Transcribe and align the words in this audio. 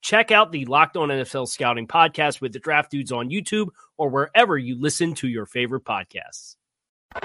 Check 0.00 0.30
out 0.30 0.50
the 0.50 0.64
Locked 0.64 0.96
On 0.96 1.08
NFL 1.08 1.46
Scouting 1.48 1.86
podcast 1.86 2.40
with 2.40 2.52
the 2.52 2.58
draft 2.58 2.90
dudes 2.90 3.12
on 3.12 3.28
YouTube 3.28 3.68
or 3.98 4.08
wherever 4.08 4.56
you 4.56 4.80
listen 4.80 5.14
to 5.16 5.28
your 5.28 5.44
favorite 5.46 5.84
podcasts. 5.84 6.56
You 7.14 7.20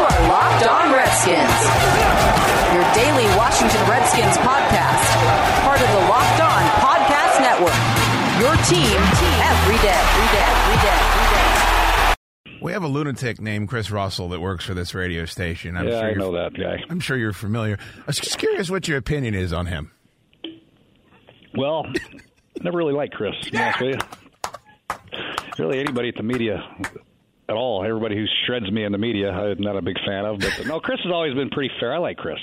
are 0.00 0.28
Locked 0.28 0.66
On 0.66 0.92
Redskins, 0.92 1.62
your 2.74 2.84
daily 2.94 3.24
Washington 3.36 3.88
Redskins 3.90 4.36
podcast, 4.38 5.06
part 5.64 5.80
of 5.80 5.88
the 5.88 6.08
Locked 6.08 6.40
On 6.40 6.62
Podcast 6.82 7.40
Network. 7.40 7.74
Your 8.38 8.54
team 8.66 9.00
every 9.42 9.78
day, 9.78 9.90
every 9.90 10.26
day, 10.30 10.46
every 10.46 10.76
day, 10.82 11.00
every 11.00 11.26
day. 11.36 11.42
We 12.62 12.72
have 12.72 12.82
a 12.84 12.88
lunatic 12.88 13.40
named 13.40 13.68
Chris 13.68 13.90
Russell 13.90 14.28
that 14.30 14.40
works 14.40 14.64
for 14.64 14.74
this 14.74 14.94
radio 14.94 15.24
station. 15.24 15.76
I'm 15.76 15.86
yeah, 15.88 15.94
sure 16.00 16.04
I 16.04 16.08
you're- 16.10 16.20
know 16.20 16.32
that 16.32 16.54
guy. 16.54 16.82
I'm 16.88 17.00
sure 17.00 17.16
you're 17.16 17.32
familiar. 17.32 17.78
I 17.98 18.02
was 18.06 18.18
just 18.18 18.38
curious 18.38 18.70
what 18.70 18.86
your 18.88 18.98
opinion 18.98 19.34
is 19.34 19.52
on 19.52 19.66
him. 19.66 19.90
Well, 21.56 21.86
never 22.60 22.76
really 22.76 22.92
liked 22.92 23.14
Chris. 23.14 23.34
To 23.42 23.50
be 23.50 23.58
honest 23.58 23.80
with 23.80 23.94
you. 23.94 23.98
Really, 25.58 25.78
anybody 25.80 26.08
at 26.08 26.16
the 26.16 26.22
media 26.22 26.62
at 27.48 27.54
all, 27.56 27.82
everybody 27.84 28.14
who 28.16 28.26
shreds 28.44 28.70
me 28.70 28.84
in 28.84 28.92
the 28.92 28.98
media, 28.98 29.30
I'm 29.30 29.60
not 29.60 29.76
a 29.76 29.82
big 29.82 29.96
fan 30.04 30.26
of. 30.26 30.38
But 30.40 30.66
no, 30.66 30.80
Chris 30.80 31.00
has 31.04 31.12
always 31.12 31.34
been 31.34 31.48
pretty 31.50 31.72
fair. 31.80 31.94
I 31.94 31.98
like 31.98 32.18
Chris. 32.18 32.38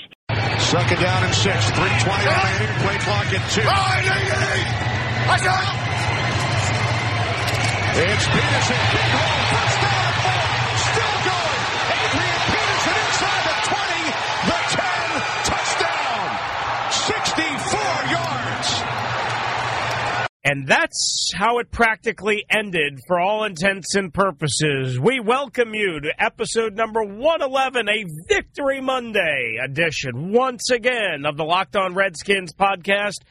Second 0.58 0.98
down 1.00 1.22
and 1.24 1.34
six. 1.34 1.70
320 1.70 2.26
remaining. 2.26 2.74
Play 2.82 2.98
clock 3.06 3.26
at 3.30 3.50
two. 3.54 3.62
Oh, 3.62 3.70
I 3.70 4.02
need 4.02 4.26
it. 4.34 4.66
I 5.30 5.38
got 5.38 5.62
it. 5.62 5.70
It's 7.94 8.26
Peterson. 8.26 8.82
Big 8.90 9.10
hole. 9.14 9.38
First 9.54 9.78
down. 9.78 10.10
Four. 10.26 10.42
Still 10.90 11.16
going. 11.30 11.62
Adrian 11.94 12.40
Peterson 12.50 12.96
inside 13.06 13.42
the 13.46 13.54
20. 13.70 14.10
The 14.50 14.58
10. 14.74 15.22
Touchdown. 15.46 16.26
64 16.90 18.10
yards. 18.10 18.82
And 20.64 20.70
that's 20.70 21.30
how 21.34 21.58
it 21.58 21.70
practically 21.70 22.46
ended 22.48 22.98
for 23.06 23.20
all 23.20 23.44
intents 23.44 23.96
and 23.96 24.14
purposes. 24.14 24.98
We 24.98 25.20
welcome 25.20 25.74
you 25.74 26.00
to 26.00 26.08
episode 26.18 26.74
number 26.74 27.02
111, 27.04 27.86
a 27.86 28.04
Victory 28.26 28.80
Monday 28.80 29.58
edition, 29.62 30.32
once 30.32 30.70
again, 30.70 31.26
of 31.26 31.36
the 31.36 31.44
Locked 31.44 31.76
On 31.76 31.92
Redskins 31.92 32.54
podcast. 32.54 33.24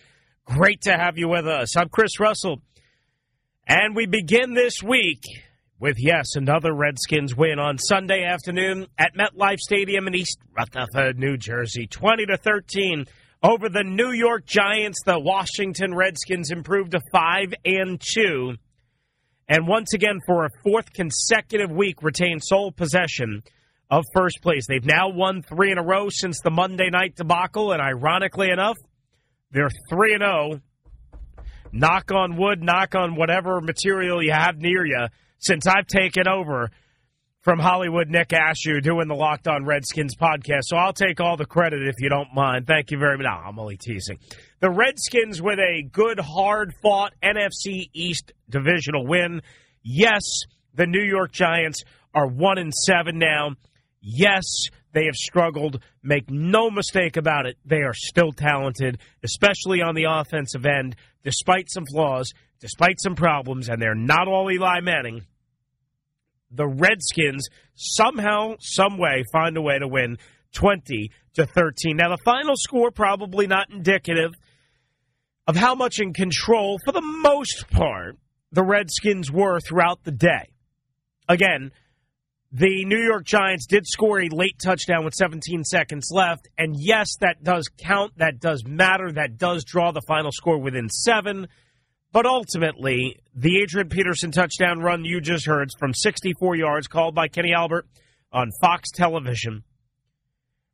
Great 0.46 0.82
to 0.82 0.96
have 0.96 1.18
you 1.18 1.28
with 1.28 1.48
us. 1.48 1.76
I'm 1.76 1.90
Chris 1.90 2.20
Russell. 2.20 2.62
And 3.68 3.96
we 3.96 4.06
begin 4.06 4.54
this 4.54 4.84
week 4.84 5.24
with, 5.80 5.96
yes, 5.98 6.36
another 6.36 6.72
Redskins 6.72 7.36
win 7.36 7.58
on 7.58 7.80
Sunday 7.80 8.26
afternoon 8.26 8.86
at 8.96 9.16
MetLife 9.16 9.58
Stadium 9.58 10.06
in 10.06 10.14
East 10.14 10.38
Rutherford, 10.56 11.18
New 11.18 11.38
Jersey, 11.38 11.88
20 11.88 12.28
to 12.28 12.38
13 12.38 13.08
over 13.44 13.68
the 13.70 13.84
New 13.84 14.12
York 14.12 14.46
Giants. 14.46 15.00
The 15.06 15.20
Washington 15.20 15.94
Redskins 15.94 16.50
improved 16.50 16.92
to 16.92 17.02
5 17.12 17.54
and 17.66 18.02
2. 18.02 18.56
And 19.50 19.68
once 19.68 19.94
again, 19.94 20.20
for 20.26 20.46
a 20.46 20.50
fourth 20.64 20.94
consecutive 20.94 21.70
week, 21.70 22.02
retain 22.02 22.40
sole 22.40 22.72
possession 22.72 23.44
of 23.92 24.06
first 24.16 24.42
place. 24.42 24.66
They've 24.68 24.86
now 24.86 25.10
won 25.10 25.42
three 25.42 25.72
in 25.72 25.78
a 25.78 25.84
row 25.84 26.08
since 26.10 26.40
the 26.42 26.50
Monday 26.50 26.90
night 26.90 27.16
debacle, 27.16 27.74
and 27.74 27.82
ironically 27.82 28.50
enough, 28.50 28.78
they're 29.52 29.70
3 29.90 30.14
and 30.14 30.24
0 30.24 30.62
knock 31.74 32.12
on 32.12 32.38
wood, 32.38 32.62
knock 32.62 32.96
on 32.96 33.16
whatever 33.16 33.60
material 33.60 34.24
you 34.24 34.32
have 34.32 34.58
near 34.58 34.86
you, 34.86 35.08
since 35.40 35.68
I've 35.68 35.88
taken 35.88 36.28
over 36.28 36.70
from 37.44 37.60
Hollywood 37.60 38.10
Nick 38.10 38.30
Ashooh 38.30 38.82
doing 38.82 39.10
the 39.10 39.16
Locked 39.16 39.50
On 39.50 39.66
Redskins 39.66 40.16
podcast. 40.16 40.62
So 40.64 40.78
I'll 40.78 40.94
take 40.94 41.20
all 41.20 41.36
the 41.36 41.46
credit 41.46 41.86
if 41.86 41.96
you 42.00 42.08
don't 42.08 42.34
mind. 42.34 42.66
Thank 42.66 42.90
you 42.90 42.98
very 42.98 43.18
much. 43.18 43.26
No, 43.26 43.32
I'm 43.32 43.60
only 43.60 43.76
teasing. 43.76 44.18
The 44.62 44.70
Redskins 44.70 45.42
with 45.42 45.60
a 45.60 45.84
good, 45.84 46.20
hard 46.20 46.74
fought 46.82 47.14
NFC 47.22 47.90
East 47.94 48.32
divisional 48.50 49.06
win. 49.06 49.42
Yes, 49.84 50.22
the 50.74 50.88
New 50.88 51.04
York 51.04 51.34
Giants 51.34 51.84
are 52.16 52.28
one 52.28 52.58
and 52.58 52.74
seven 52.74 53.20
now. 53.20 53.56
Yes, 54.00 54.46
they 54.94 55.06
have 55.06 55.16
struggled. 55.16 55.84
Make 56.02 56.30
no 56.30 56.70
mistake 56.70 57.18
about 57.18 57.46
it. 57.46 57.58
They 57.66 57.82
are 57.82 57.94
still 57.94 58.32
talented, 58.32 59.00
especially 59.22 59.82
on 59.82 59.96
the 59.96 60.06
offensive 60.10 60.66
end, 60.66 60.96
despite 61.24 61.70
some 61.70 61.86
flaws, 61.86 62.32
despite 62.62 63.02
some 63.02 63.16
problems, 63.16 63.68
and 63.68 63.82
they're 63.82 63.96
not 63.96 64.30
all 64.30 64.50
Eli 64.50 64.80
Manning. 64.80 65.26
The 66.56 66.68
Redskins 66.68 67.48
somehow, 67.76 68.56
some 68.60 68.98
way, 68.98 69.24
find 69.32 69.58
a 69.58 69.62
way 69.62 69.80
to 69.80 69.88
win 69.88 70.18
20 70.54 71.12
to 71.36 71.46
13. 71.46 71.98
Now, 71.98 72.10
the 72.10 72.22
final 72.24 72.56
score 72.56 72.92
probably 72.92 73.48
not 73.48 73.72
indicative 73.72 74.32
of 75.48 75.56
how 75.56 75.76
much 75.76 76.00
in 76.00 76.14
control, 76.14 76.78
for 76.86 76.92
the 76.92 77.02
most 77.02 77.70
part, 77.70 78.18
the 78.52 78.64
Redskins 78.64 79.32
were 79.32 79.60
throughout 79.60 80.04
the 80.04 80.12
day. 80.12 80.54
Again, 81.28 81.72
the 82.52 82.86
New 82.86 83.00
York 83.00 83.26
Giants 83.26 83.66
did 83.66 83.88
score 83.88 84.22
a 84.22 84.30
late 84.30 84.60
touchdown 84.64 85.04
with 85.04 85.16
17 85.16 85.64
seconds 85.64 86.10
left. 86.12 86.48
And 86.56 86.76
yes, 86.78 87.16
that 87.22 87.44
does 87.44 87.68
count. 87.80 88.14
That 88.18 88.40
does 88.40 88.64
matter. 88.64 89.12
That 89.12 89.38
does 89.38 89.64
draw 89.64 89.92
the 89.92 90.04
final 90.08 90.32
score 90.32 90.60
within 90.60 90.88
seven. 90.88 91.48
But 92.14 92.28
ultimately, 92.28 93.18
the 93.36 93.60
Adrian 93.64 93.90
Peterson 93.90 94.30
touchdown 94.30 94.80
run 94.80 95.04
you 95.04 95.20
just 95.20 95.48
heard 95.48 95.70
from 95.80 95.96
64 95.96 96.56
yards, 96.56 96.88
called 96.88 97.16
by 97.16 97.28
Kenny 97.28 97.54
Albert 97.54 97.88
on 98.32 98.52
Fox 98.62 98.92
Television, 98.92 99.64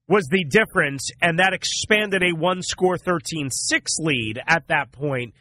was 0.06 0.28
the 0.28 0.44
difference. 0.44 1.10
And 1.22 1.40
that 1.40 1.54
expanded 1.54 2.24
a 2.24 2.36
one 2.36 2.62
score 2.62 2.98
13 2.98 3.50
6 3.50 3.92
lead 4.00 4.42
at 4.46 4.68
that 4.68 4.92
point 4.92 5.34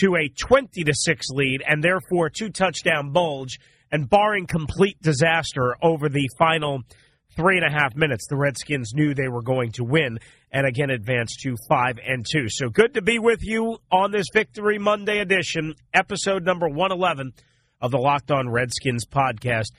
to 0.00 0.16
a 0.16 0.28
20 0.28 0.82
to 0.82 0.92
6 0.92 1.26
lead, 1.30 1.62
and 1.64 1.84
therefore 1.84 2.30
two 2.30 2.50
touchdown 2.50 3.12
bulge 3.12 3.60
and 3.92 4.10
barring 4.10 4.48
complete 4.48 5.00
disaster 5.02 5.76
over 5.80 6.08
the 6.08 6.28
final 6.36 6.82
three 7.36 7.56
and 7.56 7.66
a 7.66 7.70
half 7.70 7.96
minutes, 7.96 8.26
the 8.28 8.36
Redskins 8.36 8.92
knew 8.94 9.14
they 9.14 9.28
were 9.28 9.42
going 9.42 9.72
to 9.72 9.84
win 9.84 10.18
and 10.50 10.66
again 10.66 10.90
advance 10.90 11.36
to 11.42 11.56
five 11.68 11.98
and 12.06 12.24
two. 12.30 12.48
So 12.48 12.68
good 12.68 12.94
to 12.94 13.02
be 13.02 13.18
with 13.18 13.40
you 13.42 13.78
on 13.90 14.12
this 14.12 14.26
Victory 14.32 14.78
Monday 14.78 15.18
edition, 15.18 15.74
episode 15.92 16.44
number 16.44 16.68
111 16.68 17.32
of 17.80 17.90
the 17.90 17.98
Locked 17.98 18.30
On 18.30 18.48
Redskins 18.48 19.06
podcast. 19.06 19.72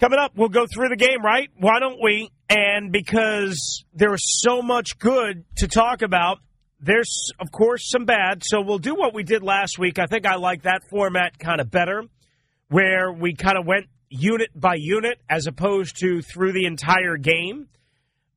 Coming 0.00 0.18
up, 0.18 0.32
we'll 0.34 0.48
go 0.48 0.66
through 0.66 0.88
the 0.88 0.96
game, 0.96 1.22
right? 1.24 1.48
Why 1.56 1.78
don't 1.78 2.02
we? 2.02 2.30
And 2.50 2.92
because 2.92 3.84
there's 3.94 4.42
so 4.42 4.60
much 4.60 4.98
good 4.98 5.44
to 5.58 5.68
talk 5.68 6.02
about, 6.02 6.38
there's, 6.80 7.30
of 7.40 7.50
course, 7.52 7.88
some 7.90 8.04
bad. 8.04 8.42
So 8.44 8.60
we'll 8.60 8.78
do 8.78 8.94
what 8.94 9.14
we 9.14 9.22
did 9.22 9.42
last 9.42 9.78
week. 9.78 9.98
I 9.98 10.06
think 10.06 10.26
I 10.26 10.34
like 10.34 10.62
that 10.62 10.82
format 10.90 11.38
kind 11.38 11.60
of 11.60 11.70
better, 11.70 12.02
where 12.68 13.12
we 13.12 13.34
kind 13.34 13.56
of 13.56 13.66
went 13.66 13.86
unit 14.16 14.50
by 14.54 14.76
unit 14.78 15.20
as 15.28 15.46
opposed 15.46 15.98
to 16.00 16.22
through 16.22 16.52
the 16.52 16.64
entire 16.66 17.16
game. 17.16 17.68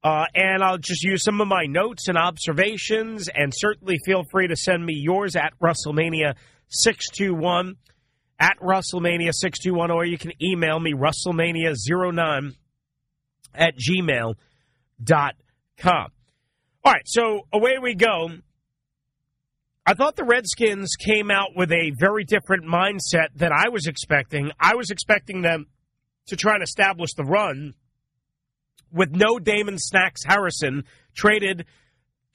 Uh, 0.04 0.26
and 0.36 0.64
I'll 0.64 0.78
just 0.78 1.04
use 1.04 1.24
some 1.24 1.42
of 1.42 1.48
my 1.48 1.66
notes 1.66 2.08
and 2.08 2.16
observations, 2.18 3.30
and 3.34 3.52
certainly 3.56 3.98
feel 4.06 4.24
free 4.32 4.48
to 4.48 4.56
send 4.56 4.86
me 4.86 4.94
yours 4.94 5.36
at 5.36 5.54
Russellmania621, 5.60 7.76
at 8.40 8.58
Russellmania621, 8.62 9.90
or 9.90 10.06
you 10.06 10.18
can 10.18 10.32
email 10.42 10.80
me, 10.80 10.94
Russellmania09 10.94 12.56
at 13.54 13.74
gmail.com. 13.76 14.36
All 16.86 16.94
right, 16.94 17.06
so 17.06 17.42
away 17.52 17.80
we 17.82 17.96
go. 17.96 18.30
I 19.90 19.94
thought 19.94 20.18
the 20.18 20.26
Redskins 20.26 20.98
came 20.98 21.32
out 21.32 21.56
with 21.56 21.72
a 21.72 21.94
very 21.98 22.26
different 22.26 22.66
mindset 22.66 23.30
than 23.34 23.52
I 23.54 23.70
was 23.70 23.88
expecting. 23.88 24.52
I 24.60 24.76
was 24.76 24.90
expecting 24.90 25.42
them 25.42 25.68
to 26.26 26.36
try 26.36 26.56
and 26.56 26.64
establish 26.64 27.14
the 27.14 27.24
run 27.24 27.74
with 28.92 29.12
no 29.12 29.40
Damon 29.40 29.78
Snacks 29.78 30.26
Harrison 30.26 30.84
traded 31.16 31.68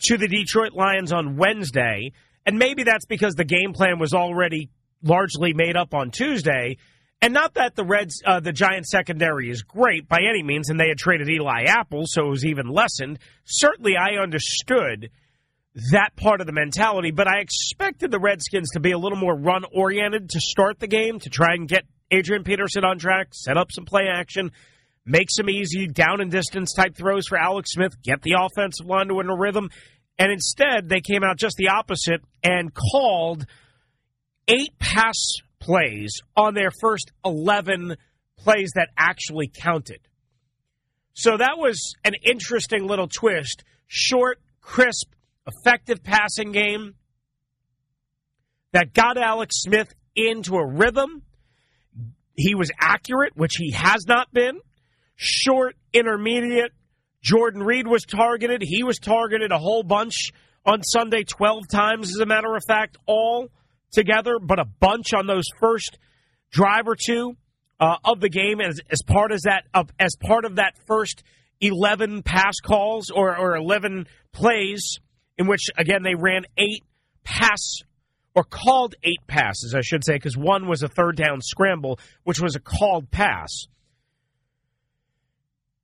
to 0.04 0.16
the 0.16 0.28
Detroit 0.28 0.72
Lions 0.72 1.12
on 1.12 1.36
Wednesday. 1.36 2.12
And 2.46 2.58
maybe 2.58 2.84
that's 2.84 3.04
because 3.04 3.34
the 3.34 3.44
game 3.44 3.74
plan 3.74 3.98
was 3.98 4.14
already 4.14 4.70
largely 5.02 5.52
made 5.52 5.76
up 5.76 5.92
on 5.92 6.10
Tuesday. 6.10 6.78
And 7.20 7.34
not 7.34 7.52
that 7.54 7.76
the 7.76 7.84
Reds, 7.84 8.22
uh, 8.24 8.40
the 8.40 8.52
Giants 8.52 8.90
secondary 8.90 9.50
is 9.50 9.62
great 9.62 10.08
by 10.08 10.20
any 10.26 10.42
means, 10.42 10.70
and 10.70 10.80
they 10.80 10.88
had 10.88 10.96
traded 10.96 11.28
Eli 11.28 11.64
Apple, 11.64 12.04
so 12.06 12.28
it 12.28 12.30
was 12.30 12.46
even 12.46 12.68
lessened. 12.68 13.18
Certainly, 13.44 13.96
I 13.98 14.22
understood 14.22 15.10
that 15.90 16.14
part 16.16 16.40
of 16.40 16.46
the 16.46 16.52
mentality, 16.52 17.10
but 17.10 17.26
I 17.26 17.40
expected 17.40 18.10
the 18.10 18.20
Redskins 18.20 18.70
to 18.72 18.80
be 18.80 18.92
a 18.92 18.98
little 18.98 19.18
more 19.18 19.34
run 19.34 19.64
oriented 19.74 20.30
to 20.30 20.40
start 20.40 20.78
the 20.78 20.86
game, 20.86 21.18
to 21.20 21.30
try 21.30 21.54
and 21.54 21.66
get 21.66 21.84
Adrian 22.10 22.44
Peterson 22.44 22.84
on 22.84 22.98
track, 22.98 23.28
set 23.32 23.56
up 23.56 23.72
some 23.72 23.86
play 23.86 24.02
action, 24.12 24.52
make 25.06 25.28
some 25.30 25.48
easy 25.48 25.86
down 25.86 26.20
and 26.20 26.30
distance 26.30 26.74
type 26.74 26.94
throws 26.94 27.26
for 27.26 27.38
Alex 27.38 27.72
Smith, 27.72 28.00
get 28.02 28.20
the 28.22 28.36
offensive 28.38 28.86
line 28.86 29.08
to 29.08 29.14
a 29.14 29.38
rhythm. 29.38 29.70
And 30.18 30.30
instead, 30.30 30.88
they 30.88 31.00
came 31.00 31.24
out 31.24 31.38
just 31.38 31.56
the 31.56 31.68
opposite 31.68 32.20
and 32.44 32.70
called 32.74 33.46
eight 34.46 34.78
pass 34.78 35.16
plays 35.58 36.20
on 36.36 36.54
their 36.54 36.70
first 36.80 37.12
11 37.24 37.96
plays 38.36 38.72
that 38.74 38.90
actually 38.96 39.50
counted. 39.52 40.00
So 41.14 41.36
that 41.36 41.56
was 41.56 41.94
an 42.04 42.14
interesting 42.22 42.86
little 42.86 43.08
twist. 43.08 43.64
Short, 43.86 44.40
crisp, 44.60 45.12
effective 45.46 46.02
passing 46.02 46.52
game 46.52 46.94
that 48.72 48.92
got 48.92 49.18
Alex 49.18 49.62
Smith 49.62 49.92
into 50.16 50.56
a 50.56 50.66
rhythm. 50.66 51.22
He 52.34 52.54
was 52.54 52.70
accurate, 52.78 53.36
which 53.36 53.56
he 53.56 53.72
has 53.72 54.06
not 54.06 54.32
been. 54.32 54.60
Short, 55.16 55.76
intermediate. 55.92 56.72
Jordan 57.22 57.62
Reed 57.62 57.86
was 57.86 58.04
targeted. 58.04 58.62
He 58.62 58.82
was 58.82 58.98
targeted 58.98 59.52
a 59.52 59.58
whole 59.58 59.82
bunch 59.82 60.32
on 60.64 60.82
Sunday, 60.82 61.24
12 61.24 61.68
times, 61.68 62.10
as 62.10 62.18
a 62.18 62.26
matter 62.26 62.54
of 62.54 62.62
fact, 62.66 62.96
all 63.06 63.48
together, 63.92 64.38
but 64.40 64.58
a 64.58 64.64
bunch 64.64 65.12
on 65.12 65.26
those 65.26 65.46
first 65.60 65.98
drive 66.50 66.88
or 66.88 66.96
two 66.96 67.36
uh, 67.78 67.96
of 68.04 68.20
the 68.20 68.28
game 68.28 68.60
as, 68.60 68.80
as 68.90 69.02
part 69.02 69.32
as 69.32 69.42
that 69.42 69.64
of, 69.74 69.90
as 69.98 70.16
part 70.16 70.44
of 70.44 70.56
that 70.56 70.74
first 70.86 71.22
11 71.60 72.22
pass 72.22 72.60
calls 72.60 73.10
or, 73.10 73.36
or 73.36 73.56
11 73.56 74.06
plays 74.32 74.98
in 75.38 75.46
which 75.46 75.66
again 75.76 76.02
they 76.02 76.14
ran 76.14 76.44
eight 76.56 76.84
pass 77.24 77.82
or 78.34 78.44
called 78.44 78.94
eight 79.02 79.26
passes, 79.26 79.74
I 79.76 79.82
should 79.82 80.04
say, 80.04 80.14
because 80.14 80.36
one 80.36 80.66
was 80.66 80.82
a 80.82 80.88
third 80.88 81.16
down 81.16 81.40
scramble, 81.42 81.98
which 82.24 82.40
was 82.40 82.56
a 82.56 82.60
called 82.60 83.10
pass. 83.10 83.66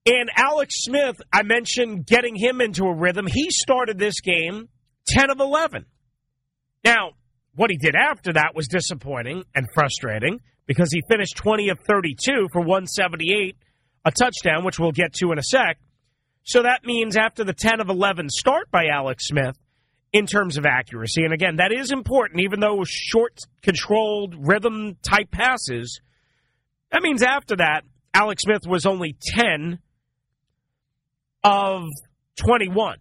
And 0.07 0.31
Alex 0.35 0.85
Smith, 0.85 1.21
I 1.33 1.43
mentioned 1.43 2.07
getting 2.07 2.35
him 2.35 2.63
into 2.63 2.85
a 2.85 2.95
rhythm. 2.95 3.27
He 3.27 3.51
started 3.51 3.99
this 3.99 4.21
game 4.21 4.69
10 5.09 5.31
of 5.31 5.41
11. 5.41 5.85
Now, 6.85 7.11
what 7.55 7.71
he 7.71 7.77
did 7.77 7.95
after 7.95 8.33
that 8.33 8.55
was 8.55 8.69
disappointing 8.69 9.45
and 9.55 9.67
frustrating 9.75 10.41
because 10.67 10.91
he 10.93 11.03
finished 11.11 11.37
20 11.37 11.71
of 11.71 11.81
32 11.81 12.49
for 12.53 12.61
178, 12.61 13.57
a 14.05 14.11
touchdown, 14.11 14.65
which 14.65 14.79
we'll 14.79 14.93
get 14.93 15.13
to 15.15 15.33
in 15.33 15.39
a 15.39 15.43
sec. 15.43 15.79
So 16.45 16.63
that 16.63 16.85
means 16.85 17.17
after 17.17 17.45
the 17.45 17.53
10 17.53 17.81
of 17.81 17.89
11 17.89 18.31
start 18.31 18.71
by 18.71 18.87
Alex 18.87 19.29
Smith, 19.29 19.57
in 20.13 20.27
terms 20.27 20.57
of 20.57 20.65
accuracy, 20.65 21.23
and 21.23 21.35
again, 21.35 21.57
that 21.57 21.71
is 21.71 21.93
important, 21.93 22.41
even 22.41 22.61
though 22.61 22.83
short, 22.87 23.41
controlled, 23.63 24.35
rhythm 24.39 24.97
type 25.03 25.31
passes, 25.31 26.01
that 26.91 27.03
means 27.03 27.23
after 27.23 27.57
that, 27.57 27.83
Alex 28.15 28.43
Smith 28.43 28.67
was 28.67 28.87
only 28.87 29.17
10 29.21 29.79
of 31.45 31.83
21 32.37 32.99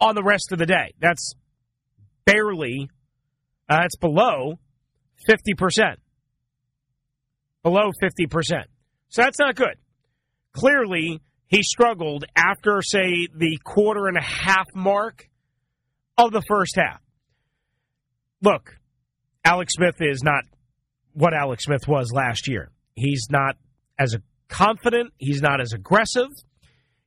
on 0.00 0.14
the 0.14 0.22
rest 0.22 0.52
of 0.52 0.58
the 0.58 0.66
day. 0.66 0.94
That's 0.98 1.34
barely, 2.24 2.88
uh, 3.68 3.82
it's 3.84 3.96
below 3.96 4.58
50%. 5.28 5.96
Below 7.62 7.90
50%. 8.02 8.64
So 9.08 9.22
that's 9.22 9.38
not 9.38 9.54
good. 9.54 9.76
Clearly, 10.52 11.20
he 11.52 11.62
struggled 11.62 12.24
after, 12.34 12.80
say, 12.80 13.28
the 13.34 13.58
quarter 13.62 14.08
and 14.08 14.16
a 14.16 14.22
half 14.22 14.66
mark 14.74 15.28
of 16.16 16.32
the 16.32 16.40
first 16.48 16.76
half. 16.76 17.00
Look, 18.40 18.74
Alex 19.44 19.74
Smith 19.74 19.96
is 20.00 20.22
not 20.22 20.44
what 21.12 21.34
Alex 21.34 21.64
Smith 21.64 21.86
was 21.86 22.10
last 22.10 22.48
year. 22.48 22.72
He's 22.94 23.26
not 23.30 23.56
as 23.98 24.16
confident, 24.48 25.12
he's 25.18 25.42
not 25.42 25.60
as 25.60 25.74
aggressive. 25.74 26.28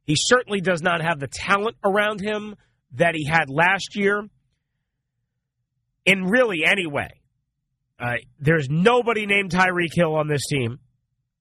He 0.04 0.16
certainly 0.16 0.62
does 0.62 0.84
not 0.84 1.02
have 1.02 1.20
the 1.20 1.28
talent 1.28 1.78
around 1.84 2.22
him 2.22 2.56
that 2.92 3.16
he 3.16 3.26
had 3.26 3.50
last 3.50 3.96
year 3.96 4.30
in 6.06 6.24
really 6.24 6.60
any 6.64 6.86
way. 6.86 7.10
Uh, 8.00 8.18
there's 8.40 8.68
nobody 8.70 9.26
named 9.26 9.50
Tyreek 9.50 9.96
Hill 9.96 10.14
on 10.14 10.28
this 10.28 10.46
team. 10.46 10.78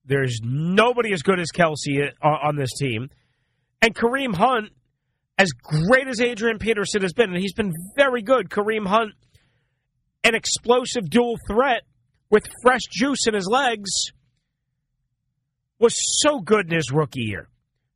There's 0.05 0.41
nobody 0.43 1.13
as 1.13 1.23
good 1.23 1.41
as 1.41 1.49
Kelce 1.51 2.11
uh, 2.23 2.27
on 2.27 2.57
this 2.57 2.73
team. 2.79 3.09
And 3.81 3.95
Kareem 3.95 4.35
Hunt, 4.35 4.71
as 5.39 5.51
great 5.53 6.09
as 6.09 6.21
Adrian 6.21 6.59
Peterson 6.59 7.03
has 7.03 7.13
been, 7.13 7.31
and 7.31 7.41
he's 7.41 7.55
been 7.55 7.73
very 7.97 8.23
good, 8.23 8.51
Kareem 8.51 8.87
Hunt, 8.87 9.13
an 10.23 10.35
explosive 10.35 11.09
dual 11.09 11.37
threat 11.49 11.83
with 12.31 12.47
fresh 12.63 12.83
juice 12.91 13.27
in 13.27 13.35
his 13.35 13.47
legs, 13.47 14.13
was 15.79 15.95
so 16.23 16.41
good 16.41 16.67
in 16.67 16.77
his 16.77 16.91
rookie 16.93 17.23
year 17.23 17.49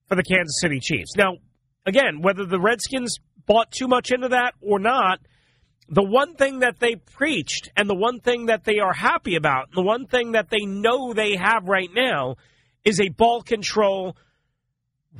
for 0.06 0.14
the 0.14 0.22
Kansas 0.22 0.60
City 0.60 0.80
Chiefs. 0.80 1.14
Now, 1.16 1.36
again, 1.86 2.20
whether 2.20 2.44
the 2.44 2.60
Redskins 2.60 3.18
bought 3.46 3.70
too 3.70 3.88
much 3.88 4.10
into 4.10 4.28
that 4.28 4.54
or 4.60 4.78
not– 4.78 5.20
the 5.88 6.02
one 6.02 6.34
thing 6.34 6.60
that 6.60 6.78
they 6.78 6.96
preached 6.96 7.70
and 7.76 7.88
the 7.88 7.94
one 7.94 8.20
thing 8.20 8.46
that 8.46 8.64
they 8.64 8.78
are 8.78 8.92
happy 8.92 9.36
about, 9.36 9.72
the 9.72 9.82
one 9.82 10.06
thing 10.06 10.32
that 10.32 10.50
they 10.50 10.66
know 10.66 11.14
they 11.14 11.36
have 11.36 11.64
right 11.64 11.88
now 11.94 12.36
is 12.84 13.00
a 13.00 13.08
ball 13.08 13.42
control, 13.42 14.16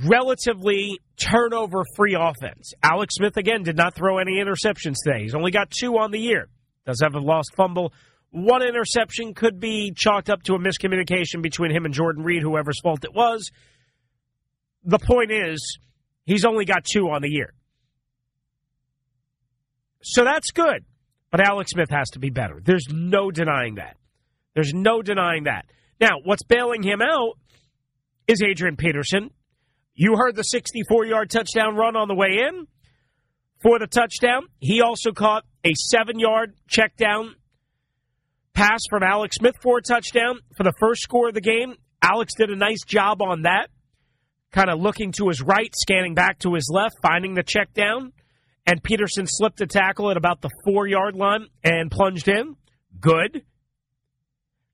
relatively 0.05 0.99
turnover 1.17 1.85
free 1.97 2.17
offense. 2.19 2.75
Alex 2.83 3.15
Smith, 3.17 3.37
again, 3.37 3.63
did 3.63 3.77
not 3.77 3.95
throw 3.95 4.19
any 4.19 4.39
interceptions 4.39 4.97
today. 5.03 5.23
He's 5.23 5.35
only 5.35 5.51
got 5.51 5.71
two 5.71 5.99
on 5.99 6.11
the 6.11 6.21
year. 6.21 6.49
Does 6.85 7.01
have 7.03 7.15
a 7.15 7.19
lost 7.19 7.55
fumble. 7.57 7.93
One 8.31 8.63
interception 8.63 9.33
could 9.33 9.59
be 9.59 9.93
chalked 9.97 10.29
up 10.29 10.43
to 10.45 10.55
a 10.55 10.59
miscommunication 10.59 11.41
between 11.41 11.71
him 11.71 11.87
and 11.87 11.95
Jordan 11.95 12.25
Reed, 12.25 12.43
whoever's 12.43 12.81
fault 12.83 13.05
it 13.05 13.15
was. 13.15 13.51
The 14.85 14.99
point 14.99 15.33
is, 15.33 15.79
he's 16.25 16.45
only 16.45 16.67
got 16.67 16.85
two 16.85 17.09
on 17.09 17.23
the 17.23 17.31
year. 17.31 17.55
So 20.03 20.25
that's 20.25 20.51
good. 20.51 20.85
But 21.31 21.41
Alex 21.41 21.73
Smith 21.73 21.91
has 21.91 22.09
to 22.11 22.19
be 22.19 22.31
better. 22.31 22.61
There's 22.65 22.87
no 22.91 23.31
denying 23.31 23.77
that. 23.77 23.97
There's 24.55 24.73
no 24.73 25.03
denying 25.03 25.45
that. 25.45 25.67
Now, 26.01 26.21
what's 26.25 26.43
bailing 26.43 26.83
him 26.83 27.01
out 27.03 27.35
is 28.27 28.43
Adrian 28.43 28.77
Peterson. 28.77 29.31
You 29.95 30.17
heard 30.17 30.37
the 30.37 30.43
64 30.43 31.07
yard 31.07 31.31
touchdown 31.31 31.77
run 31.77 31.97
on 31.97 32.09
the 32.09 32.15
way 32.15 32.39
in 32.49 32.67
for 33.63 33.79
the 33.79 33.87
touchdown. 33.87 34.47
He 34.61 34.81
also 34.81 35.13
caught 35.13 35.45
a 35.65 35.75
seven 35.75 36.19
yard 36.19 36.55
check 36.69 36.97
down 36.97 37.35
pass 38.55 38.81
from 38.89 39.03
Alex 39.03 39.37
Smith 39.37 39.55
for 39.63 39.79
a 39.79 39.83
touchdown 39.83 40.41
for 40.57 40.65
the 40.65 40.73
first 40.81 41.03
score 41.03 41.29
of 41.29 41.35
the 41.35 41.41
game. 41.41 41.75
Alex 42.01 42.33
did 42.37 42.51
a 42.51 42.57
nice 42.57 42.85
job 42.87 43.21
on 43.21 43.43
that, 43.43 43.69
kind 44.53 44.71
of 44.71 44.81
looking 44.81 45.13
to 45.13 45.29
his 45.29 45.43
right, 45.43 45.73
scanning 45.75 46.15
back 46.15 46.39
to 46.41 46.55
his 46.55 46.71
left, 46.73 46.97
finding 47.03 47.35
the 47.35 47.43
check 47.43 47.75
down 47.75 48.13
and 48.69 48.83
Peterson 48.83 49.27
slipped 49.27 49.63
a 49.63 49.67
tackle 49.67 50.11
at 50.11 50.19
about 50.19 50.43
the 50.43 50.51
four 50.63 50.87
yard 50.87 51.17
line 51.17 51.47
and 51.65 51.91
plunged 51.91 52.29
in. 52.29 52.55
Good. 53.01 53.43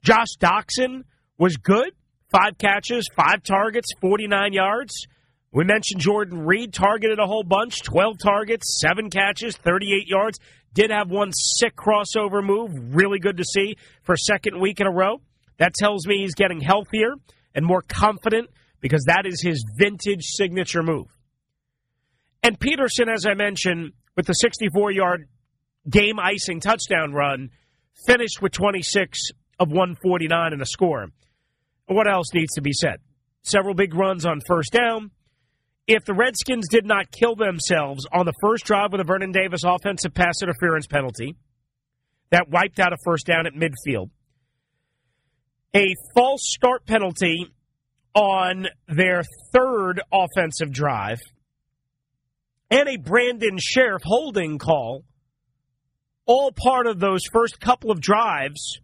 Josh 0.02 0.36
Doctson 0.40 1.04
was 1.38 1.56
good. 1.56 1.92
Five 2.28 2.58
catches, 2.58 3.08
five 3.14 3.44
targets, 3.44 3.86
49 4.00 4.52
yards. 4.52 5.06
We 5.52 5.62
mentioned 5.62 6.00
Jordan 6.00 6.44
Reed 6.44 6.72
targeted 6.72 7.20
a 7.20 7.26
whole 7.26 7.44
bunch 7.44 7.84
12 7.84 8.18
targets, 8.18 8.80
seven 8.82 9.10
catches, 9.10 9.56
38 9.56 10.08
yards. 10.08 10.40
Did 10.72 10.90
have 10.90 11.08
one 11.08 11.30
sick 11.32 11.76
crossover 11.76 12.44
move. 12.44 12.72
Really 12.96 13.20
good 13.20 13.36
to 13.36 13.44
see 13.44 13.76
for 14.02 14.16
second 14.16 14.60
week 14.60 14.80
in 14.80 14.88
a 14.88 14.92
row. 14.92 15.20
That 15.58 15.72
tells 15.72 16.04
me 16.04 16.18
he's 16.18 16.34
getting 16.34 16.60
healthier 16.60 17.14
and 17.54 17.64
more 17.64 17.82
confident 17.82 18.50
because 18.80 19.04
that 19.04 19.24
is 19.24 19.40
his 19.40 19.64
vintage 19.78 20.24
signature 20.24 20.82
move. 20.82 21.06
And 22.44 22.60
Peterson, 22.60 23.08
as 23.08 23.24
I 23.24 23.32
mentioned, 23.32 23.92
with 24.16 24.26
the 24.26 24.34
64 24.34 24.92
yard 24.92 25.28
game 25.88 26.18
icing 26.20 26.60
touchdown 26.60 27.12
run, 27.12 27.48
finished 28.06 28.42
with 28.42 28.52
26 28.52 29.30
of 29.58 29.68
149 29.68 30.52
in 30.52 30.60
a 30.60 30.66
score. 30.66 31.06
What 31.86 32.06
else 32.06 32.34
needs 32.34 32.52
to 32.54 32.60
be 32.60 32.72
said? 32.72 33.00
Several 33.42 33.74
big 33.74 33.94
runs 33.94 34.26
on 34.26 34.40
first 34.46 34.72
down. 34.72 35.10
If 35.86 36.04
the 36.04 36.14
Redskins 36.14 36.68
did 36.68 36.84
not 36.84 37.10
kill 37.10 37.34
themselves 37.34 38.06
on 38.12 38.26
the 38.26 38.32
first 38.42 38.64
drive 38.64 38.92
with 38.92 39.00
a 39.00 39.04
Vernon 39.04 39.32
Davis 39.32 39.64
offensive 39.64 40.14
pass 40.14 40.42
interference 40.42 40.86
penalty, 40.86 41.36
that 42.30 42.50
wiped 42.50 42.78
out 42.78 42.92
a 42.92 42.96
first 43.04 43.26
down 43.26 43.46
at 43.46 43.54
midfield. 43.54 44.10
A 45.74 45.94
false 46.14 46.42
start 46.42 46.86
penalty 46.86 47.46
on 48.14 48.66
their 48.86 49.22
third 49.52 50.00
offensive 50.12 50.72
drive, 50.72 51.18
and 52.70 52.88
a 52.88 52.96
Brandon 52.96 53.58
Scherff 53.58 54.02
holding 54.02 54.58
call, 54.58 55.04
all 56.26 56.52
part 56.52 56.86
of 56.86 56.98
those 56.98 57.22
first 57.32 57.60
couple 57.60 57.90
of 57.90 58.00
drives. 58.00 58.80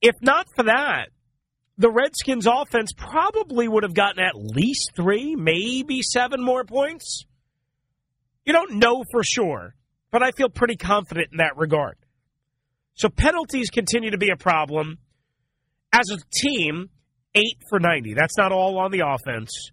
If 0.00 0.14
not 0.22 0.46
for 0.54 0.64
that, 0.64 1.08
the 1.76 1.90
Redskins 1.90 2.46
offense 2.46 2.92
probably 2.96 3.68
would 3.68 3.84
have 3.84 3.94
gotten 3.94 4.22
at 4.22 4.34
least 4.34 4.92
three, 4.96 5.36
maybe 5.36 6.02
seven 6.02 6.42
more 6.42 6.64
points. 6.64 7.24
You 8.44 8.52
don't 8.52 8.78
know 8.78 9.04
for 9.12 9.22
sure, 9.22 9.74
but 10.10 10.22
I 10.22 10.30
feel 10.32 10.48
pretty 10.48 10.76
confident 10.76 11.28
in 11.32 11.38
that 11.38 11.56
regard. 11.56 11.96
So 12.94 13.08
penalties 13.08 13.70
continue 13.70 14.10
to 14.10 14.18
be 14.18 14.30
a 14.30 14.36
problem. 14.36 14.98
As 15.92 16.10
a 16.10 16.18
team, 16.32 16.90
eight 17.34 17.58
for 17.70 17.78
90. 17.78 18.14
That's 18.14 18.36
not 18.36 18.52
all 18.52 18.78
on 18.78 18.90
the 18.90 19.02
offense. 19.06 19.70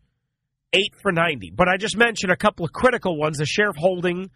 Eight 0.75 0.93
for 1.01 1.11
90. 1.11 1.51
But 1.55 1.67
I 1.69 1.77
just 1.77 1.97
mentioned 1.97 2.31
a 2.31 2.35
couple 2.35 2.65
of 2.65 2.73
critical 2.73 3.17
ones 3.17 3.37
the 3.37 3.45
Scherff 3.45 3.75
holding 3.77 4.29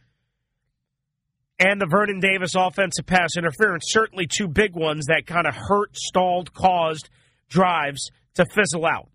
and 1.59 1.81
the 1.81 1.85
Vernon 1.85 2.19
Davis 2.21 2.55
offensive 2.55 3.05
pass 3.05 3.35
interference. 3.35 3.85
Certainly 3.89 4.27
two 4.27 4.47
big 4.47 4.75
ones 4.75 5.07
that 5.07 5.27
kind 5.27 5.45
of 5.45 5.53
hurt, 5.55 5.95
stalled, 5.95 6.53
caused 6.53 7.09
drives 7.49 8.09
to 8.35 8.45
fizzle 8.45 8.85
out. 8.85 9.09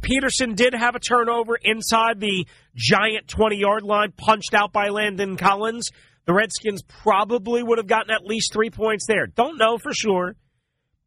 Peterson 0.00 0.54
did 0.54 0.74
have 0.74 0.96
a 0.96 0.98
turnover 0.98 1.56
inside 1.62 2.18
the 2.18 2.46
giant 2.74 3.28
20 3.28 3.56
yard 3.56 3.84
line, 3.84 4.12
punched 4.16 4.52
out 4.52 4.72
by 4.72 4.88
Landon 4.88 5.36
Collins. 5.36 5.90
The 6.24 6.32
Redskins 6.32 6.82
probably 6.82 7.62
would 7.62 7.78
have 7.78 7.86
gotten 7.86 8.10
at 8.10 8.24
least 8.24 8.52
three 8.52 8.70
points 8.70 9.06
there. 9.06 9.28
Don't 9.28 9.58
know 9.58 9.78
for 9.78 9.92
sure, 9.92 10.34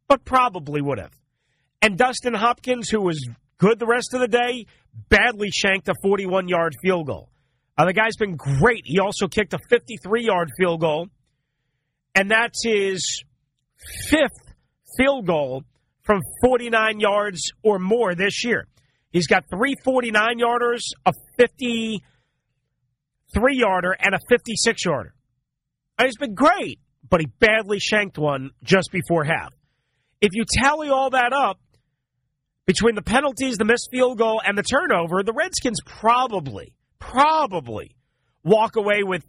but 0.08 0.24
probably 0.24 0.80
would 0.80 0.98
have. 0.98 1.12
And 1.82 1.96
Dustin 1.98 2.34
Hopkins, 2.34 2.88
who 2.88 3.00
was 3.00 3.28
good 3.58 3.78
the 3.78 3.86
rest 3.86 4.14
of 4.14 4.20
the 4.20 4.28
day, 4.28 4.66
badly 5.08 5.50
shanked 5.50 5.88
a 5.88 5.94
41 6.02 6.48
yard 6.48 6.74
field 6.82 7.06
goal. 7.06 7.30
Uh, 7.78 7.84
the 7.84 7.92
guy's 7.92 8.16
been 8.16 8.36
great. 8.36 8.82
He 8.84 8.98
also 9.00 9.28
kicked 9.28 9.52
a 9.52 9.58
53 9.68 10.24
yard 10.24 10.50
field 10.58 10.80
goal, 10.80 11.08
and 12.14 12.30
that's 12.30 12.64
his 12.64 13.22
fifth 14.08 14.54
field 14.96 15.26
goal 15.26 15.64
from 16.02 16.22
49 16.44 17.00
yards 17.00 17.52
or 17.62 17.78
more 17.78 18.14
this 18.14 18.44
year. 18.44 18.66
He's 19.10 19.26
got 19.26 19.44
three 19.50 19.74
49 19.84 20.38
yarders, 20.38 20.82
a 21.04 21.12
53 21.38 22.00
yarder, 23.58 23.96
and 23.98 24.14
a 24.14 24.18
56 24.28 24.84
yarder. 24.84 25.14
He's 26.00 26.16
been 26.16 26.34
great, 26.34 26.80
but 27.08 27.20
he 27.20 27.26
badly 27.26 27.78
shanked 27.78 28.18
one 28.18 28.50
just 28.62 28.90
before 28.92 29.24
half. 29.24 29.52
If 30.20 30.30
you 30.32 30.44
tally 30.62 30.88
all 30.88 31.10
that 31.10 31.32
up, 31.32 31.58
between 32.66 32.96
the 32.96 33.02
penalties, 33.02 33.56
the 33.56 33.64
missed 33.64 33.88
field 33.90 34.18
goal, 34.18 34.42
and 34.44 34.58
the 34.58 34.62
turnover, 34.62 35.22
the 35.22 35.32
Redskins 35.32 35.80
probably, 35.84 36.74
probably 36.98 37.96
walk 38.42 38.76
away 38.76 39.02
with 39.02 39.24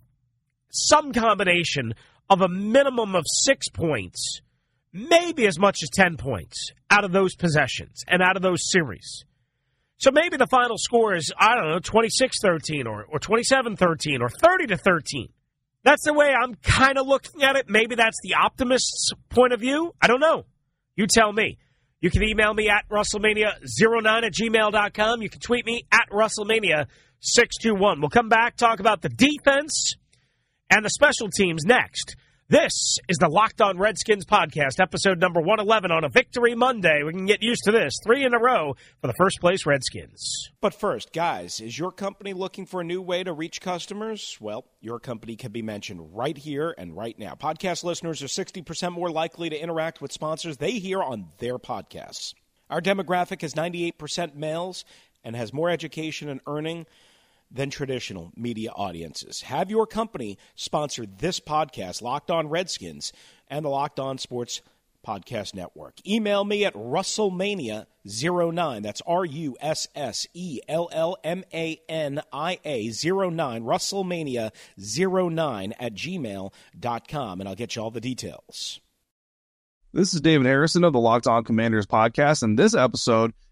some 0.71 1.13
combination 1.13 1.93
of 2.29 2.41
a 2.41 2.49
minimum 2.49 3.15
of 3.15 3.23
six 3.45 3.69
points, 3.69 4.41
maybe 4.91 5.45
as 5.47 5.57
much 5.57 5.77
as 5.83 5.89
10 5.89 6.17
points 6.17 6.71
out 6.89 7.05
of 7.05 7.11
those 7.11 7.35
possessions 7.35 8.03
and 8.07 8.21
out 8.21 8.35
of 8.35 8.41
those 8.41 8.69
series. 8.71 9.23
So 9.97 10.11
maybe 10.11 10.37
the 10.37 10.47
final 10.47 10.77
score 10.77 11.15
is, 11.15 11.31
I 11.39 11.55
don't 11.55 11.69
know, 11.69 11.79
26 11.79 12.39
13 12.41 12.85
or, 12.85 13.05
or 13.05 13.19
27 13.19 13.75
13 13.75 14.21
or 14.21 14.29
30 14.29 14.67
to 14.67 14.77
13. 14.77 15.29
That's 15.83 16.03
the 16.03 16.13
way 16.13 16.33
I'm 16.33 16.55
kind 16.55 16.97
of 16.97 17.07
looking 17.07 17.43
at 17.43 17.55
it. 17.55 17.69
Maybe 17.69 17.95
that's 17.95 18.17
the 18.21 18.35
optimist's 18.35 19.11
point 19.29 19.53
of 19.53 19.59
view. 19.59 19.93
I 20.01 20.07
don't 20.07 20.19
know. 20.19 20.45
You 20.95 21.07
tell 21.07 21.31
me. 21.31 21.57
You 21.99 22.11
can 22.11 22.23
email 22.23 22.53
me 22.53 22.69
at 22.69 22.87
Russellmania09 22.89 24.23
at 24.23 24.33
gmail.com. 24.33 25.21
You 25.21 25.29
can 25.29 25.41
tweet 25.41 25.65
me 25.65 25.83
at 25.91 26.09
Russellmania621. 26.11 27.99
We'll 27.99 28.09
come 28.09 28.29
back, 28.29 28.55
talk 28.55 28.79
about 28.79 29.01
the 29.01 29.09
defense 29.09 29.95
and 30.69 30.85
the 30.85 30.89
special 30.89 31.29
teams 31.29 31.63
next. 31.65 32.15
This 32.49 32.99
is 33.09 33.17
the 33.17 33.27
Locked 33.27 33.59
On 33.59 33.77
Redskins 33.77 34.23
podcast, 34.23 34.79
episode 34.79 35.19
number 35.19 35.41
111 35.41 35.91
on 35.91 36.05
a 36.05 36.09
Victory 36.09 36.55
Monday. 36.55 37.03
We 37.03 37.11
can 37.11 37.25
get 37.25 37.43
used 37.43 37.63
to 37.65 37.73
this. 37.73 37.93
Three 38.01 38.23
in 38.23 38.33
a 38.33 38.39
row 38.39 38.77
for 39.01 39.07
the 39.07 39.13
first 39.17 39.41
place 39.41 39.65
Redskins. 39.65 40.49
But 40.61 40.73
first, 40.73 41.11
guys, 41.11 41.59
is 41.59 41.77
your 41.77 41.91
company 41.91 42.31
looking 42.31 42.65
for 42.65 42.79
a 42.79 42.85
new 42.85 43.01
way 43.01 43.21
to 43.25 43.33
reach 43.33 43.59
customers? 43.59 44.37
Well, 44.39 44.63
your 44.79 44.97
company 44.97 45.35
can 45.35 45.51
be 45.51 45.61
mentioned 45.61 46.15
right 46.15 46.37
here 46.37 46.73
and 46.77 46.95
right 46.95 47.19
now. 47.19 47.33
Podcast 47.33 47.83
listeners 47.83 48.23
are 48.23 48.27
60% 48.27 48.93
more 48.93 49.11
likely 49.11 49.49
to 49.49 49.61
interact 49.61 50.01
with 50.01 50.13
sponsors 50.13 50.55
they 50.55 50.79
hear 50.79 51.03
on 51.03 51.27
their 51.39 51.57
podcasts. 51.57 52.33
Our 52.69 52.79
demographic 52.79 53.43
is 53.43 53.55
98% 53.55 54.35
males 54.35 54.85
and 55.21 55.35
has 55.35 55.51
more 55.51 55.69
education 55.69 56.29
and 56.29 56.39
earning 56.47 56.85
than 57.51 57.69
traditional 57.69 58.31
media 58.35 58.71
audiences. 58.71 59.41
Have 59.41 59.69
your 59.69 59.85
company 59.87 60.37
sponsor 60.55 61.05
this 61.05 61.39
podcast, 61.39 62.01
Locked 62.01 62.31
On 62.31 62.49
Redskins, 62.49 63.13
and 63.47 63.63
the 63.65 63.69
Locked 63.69 63.99
On 63.99 64.17
Sports 64.17 64.61
Podcast 65.05 65.53
Network. 65.55 66.05
Email 66.05 66.43
me 66.43 66.65
at 66.65 66.73
Russellmania09. 66.73 68.83
That's 68.83 69.01
R 69.07 69.23
U 69.23 69.55
S 69.61 69.87
S 69.95 70.27
E 70.33 70.59
L 70.67 70.89
L 70.91 71.15
M 71.23 71.45
A 71.53 71.79
N 71.87 72.21
I 72.33 72.59
A 72.65 72.89
09. 72.89 73.63
Russellmania09 73.63 75.71
at 75.79 75.93
gmail.com, 75.93 77.39
and 77.39 77.47
I'll 77.47 77.55
get 77.55 77.75
you 77.75 77.81
all 77.81 77.91
the 77.91 78.01
details. 78.01 78.81
This 79.93 80.13
is 80.13 80.19
David 80.19 80.45
Harrison 80.45 80.83
of 80.83 80.91
the 80.91 80.99
Locked 80.99 81.27
On 81.27 81.45
Commanders 81.45 81.85
podcast, 81.85 82.43
and 82.43 82.59
this 82.59 82.75
episode 82.75 83.31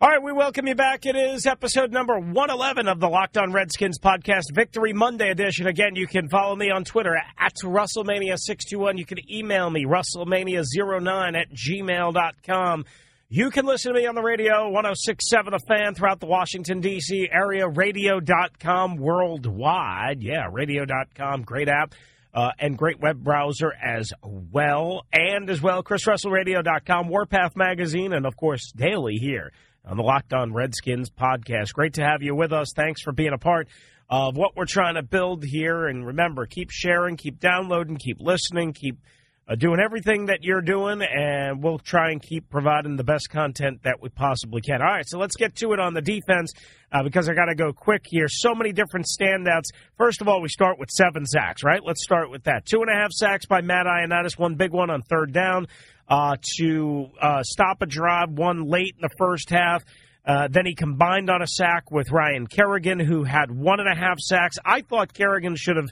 All 0.00 0.08
right, 0.08 0.22
we 0.22 0.30
welcome 0.30 0.68
you 0.68 0.76
back. 0.76 1.06
It 1.06 1.16
is 1.16 1.44
episode 1.44 1.90
number 1.90 2.16
111 2.16 2.86
of 2.86 3.00
the 3.00 3.08
Locked 3.08 3.36
On 3.36 3.50
Redskins 3.50 3.98
podcast, 3.98 4.44
Victory 4.52 4.92
Monday 4.92 5.28
edition. 5.28 5.66
Again, 5.66 5.96
you 5.96 6.06
can 6.06 6.28
follow 6.28 6.54
me 6.54 6.70
on 6.70 6.84
Twitter 6.84 7.16
at 7.16 7.54
Russellmania621. 7.64 8.96
You 8.96 9.04
can 9.04 9.18
email 9.28 9.68
me, 9.68 9.86
Russellmania09 9.86 11.36
at 11.36 11.50
gmail.com. 11.50 12.84
You 13.28 13.50
can 13.50 13.66
listen 13.66 13.92
to 13.92 13.98
me 13.98 14.06
on 14.06 14.14
the 14.14 14.22
radio, 14.22 14.70
1067 14.70 15.50
The 15.50 15.58
Fan, 15.66 15.94
throughout 15.94 16.20
the 16.20 16.26
Washington, 16.26 16.80
D.C. 16.80 17.28
area, 17.32 17.66
radio.com 17.66 18.98
worldwide. 18.98 20.22
Yeah, 20.22 20.46
radio.com, 20.52 21.42
great 21.42 21.68
app. 21.68 21.96
Uh, 22.32 22.52
and 22.60 22.78
great 22.78 23.00
web 23.00 23.24
browser 23.24 23.72
as 23.72 24.12
well. 24.22 25.02
And 25.12 25.50
as 25.50 25.60
well, 25.60 25.82
ChrisRussellRadio.com, 25.82 27.08
Warpath 27.08 27.56
Magazine, 27.56 28.12
and 28.12 28.26
of 28.26 28.36
course, 28.36 28.70
daily 28.76 29.16
here 29.16 29.50
on 29.84 29.96
the 29.96 30.02
Locked 30.02 30.32
On 30.32 30.52
Redskins 30.52 31.10
podcast. 31.10 31.72
Great 31.72 31.94
to 31.94 32.02
have 32.02 32.22
you 32.22 32.34
with 32.34 32.52
us. 32.52 32.72
Thanks 32.74 33.02
for 33.02 33.12
being 33.12 33.32
a 33.32 33.38
part 33.38 33.68
of 34.10 34.36
what 34.36 34.56
we're 34.56 34.66
trying 34.66 34.94
to 34.94 35.02
build 35.02 35.44
here. 35.44 35.86
And 35.86 36.06
remember, 36.06 36.46
keep 36.46 36.70
sharing, 36.70 37.16
keep 37.16 37.40
downloading, 37.40 37.96
keep 37.96 38.20
listening, 38.20 38.72
keep 38.72 38.98
uh, 39.48 39.54
doing 39.54 39.80
everything 39.80 40.26
that 40.26 40.42
you're 40.42 40.60
doing, 40.60 41.00
and 41.02 41.62
we'll 41.62 41.78
try 41.78 42.10
and 42.10 42.22
keep 42.22 42.50
providing 42.50 42.96
the 42.96 43.04
best 43.04 43.30
content 43.30 43.82
that 43.84 44.02
we 44.02 44.10
possibly 44.10 44.60
can. 44.60 44.82
All 44.82 44.88
right, 44.88 45.08
so 45.08 45.18
let's 45.18 45.36
get 45.36 45.54
to 45.56 45.72
it 45.72 45.80
on 45.80 45.94
the 45.94 46.02
defense 46.02 46.52
uh, 46.92 47.02
because 47.02 47.28
I 47.28 47.34
got 47.34 47.46
to 47.46 47.54
go 47.54 47.72
quick 47.72 48.02
here. 48.04 48.28
So 48.28 48.54
many 48.54 48.72
different 48.72 49.06
standouts. 49.06 49.70
First 49.96 50.20
of 50.20 50.28
all, 50.28 50.42
we 50.42 50.48
start 50.48 50.78
with 50.78 50.90
seven 50.90 51.24
sacks, 51.24 51.64
right? 51.64 51.80
Let's 51.84 52.02
start 52.02 52.30
with 52.30 52.44
that. 52.44 52.66
Two 52.66 52.82
and 52.82 52.90
a 52.90 52.94
half 52.94 53.12
sacks 53.12 53.46
by 53.46 53.62
Matt 53.62 53.86
Ioannidis, 53.86 54.38
one 54.38 54.56
big 54.56 54.72
one 54.72 54.90
on 54.90 55.02
third 55.02 55.32
down 55.32 55.66
uh, 56.08 56.36
to 56.58 57.06
uh, 57.20 57.42
stop 57.42 57.80
a 57.82 57.86
drive, 57.86 58.30
one 58.30 58.64
late 58.64 58.94
in 58.96 59.02
the 59.02 59.14
first 59.18 59.50
half. 59.50 59.82
Uh, 60.26 60.46
then 60.50 60.66
he 60.66 60.74
combined 60.74 61.30
on 61.30 61.40
a 61.40 61.46
sack 61.46 61.90
with 61.90 62.10
Ryan 62.10 62.46
Kerrigan, 62.46 63.00
who 63.00 63.24
had 63.24 63.50
one 63.50 63.80
and 63.80 63.88
a 63.88 63.98
half 63.98 64.18
sacks. 64.18 64.56
I 64.62 64.82
thought 64.82 65.14
Kerrigan 65.14 65.56
should 65.56 65.76
have 65.76 65.88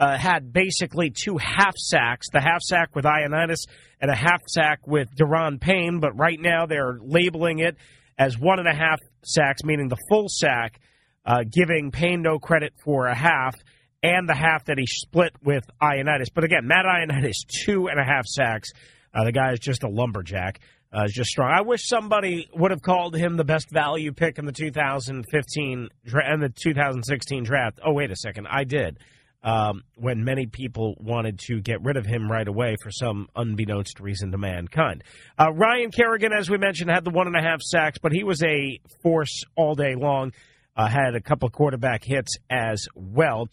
uh, 0.00 0.16
had 0.16 0.52
basically 0.52 1.10
two 1.10 1.36
half 1.36 1.76
sacks 1.76 2.28
the 2.32 2.40
half 2.40 2.62
sack 2.62 2.96
with 2.96 3.04
Ioannidis 3.04 3.66
and 4.00 4.10
a 4.10 4.16
half 4.16 4.40
sack 4.48 4.86
with 4.86 5.14
Da'Ron 5.14 5.60
Payne, 5.60 6.00
but 6.00 6.18
right 6.18 6.40
now 6.40 6.64
they're 6.66 6.98
labeling 7.00 7.58
it 7.58 7.76
as 8.18 8.38
one 8.38 8.58
and 8.58 8.66
a 8.66 8.74
half 8.74 8.98
sacks, 9.22 9.62
meaning 9.62 9.88
the 9.88 9.98
full 10.08 10.26
sack, 10.28 10.80
uh, 11.26 11.44
giving 11.48 11.90
Payne 11.90 12.22
no 12.22 12.38
credit 12.38 12.72
for 12.82 13.06
a 13.06 13.14
half 13.14 13.54
and 14.02 14.26
the 14.26 14.34
half 14.34 14.64
that 14.64 14.78
he 14.78 14.86
split 14.86 15.32
with 15.44 15.64
Ioannidis. 15.82 16.28
But 16.34 16.44
again, 16.44 16.66
Matt 16.66 16.86
Ioannidis, 16.86 17.46
two 17.64 17.88
and 17.88 18.00
a 18.00 18.04
half 18.04 18.24
sacks. 18.26 18.70
Uh, 19.12 19.24
the 19.24 19.32
guy 19.32 19.52
is 19.52 19.58
just 19.58 19.82
a 19.82 19.88
lumberjack. 19.88 20.60
Uh, 20.92 21.04
is 21.04 21.12
just 21.12 21.30
strong. 21.30 21.52
I 21.52 21.60
wish 21.60 21.86
somebody 21.86 22.48
would 22.52 22.72
have 22.72 22.82
called 22.82 23.14
him 23.14 23.36
the 23.36 23.44
best 23.44 23.70
value 23.70 24.12
pick 24.12 24.38
in 24.38 24.44
the 24.44 24.52
2015 24.52 25.88
and 26.04 26.42
the 26.42 26.48
2016 26.48 27.44
draft. 27.44 27.78
Oh, 27.84 27.92
wait 27.92 28.10
a 28.10 28.16
second. 28.16 28.48
I 28.50 28.64
did. 28.64 28.98
Um, 29.42 29.84
when 29.96 30.22
many 30.22 30.44
people 30.44 30.96
wanted 30.98 31.38
to 31.46 31.62
get 31.62 31.82
rid 31.82 31.96
of 31.96 32.04
him 32.04 32.30
right 32.30 32.46
away 32.46 32.76
for 32.82 32.90
some 32.90 33.26
unbeknownst 33.34 33.98
reason 33.98 34.32
to 34.32 34.38
mankind. 34.38 35.02
Uh, 35.38 35.50
Ryan 35.50 35.90
Kerrigan, 35.90 36.30
as 36.30 36.50
we 36.50 36.58
mentioned, 36.58 36.90
had 36.90 37.04
the 37.04 37.10
one 37.10 37.26
and 37.26 37.34
a 37.34 37.40
half 37.40 37.62
sacks, 37.62 37.98
but 37.98 38.12
he 38.12 38.22
was 38.22 38.42
a 38.42 38.78
force 39.02 39.44
all 39.56 39.74
day 39.74 39.94
long. 39.94 40.32
Uh, 40.76 40.88
had 40.88 41.14
a 41.14 41.22
couple 41.22 41.48
quarterback 41.48 42.04
hits 42.04 42.36
as 42.50 42.86
well. 42.94 43.48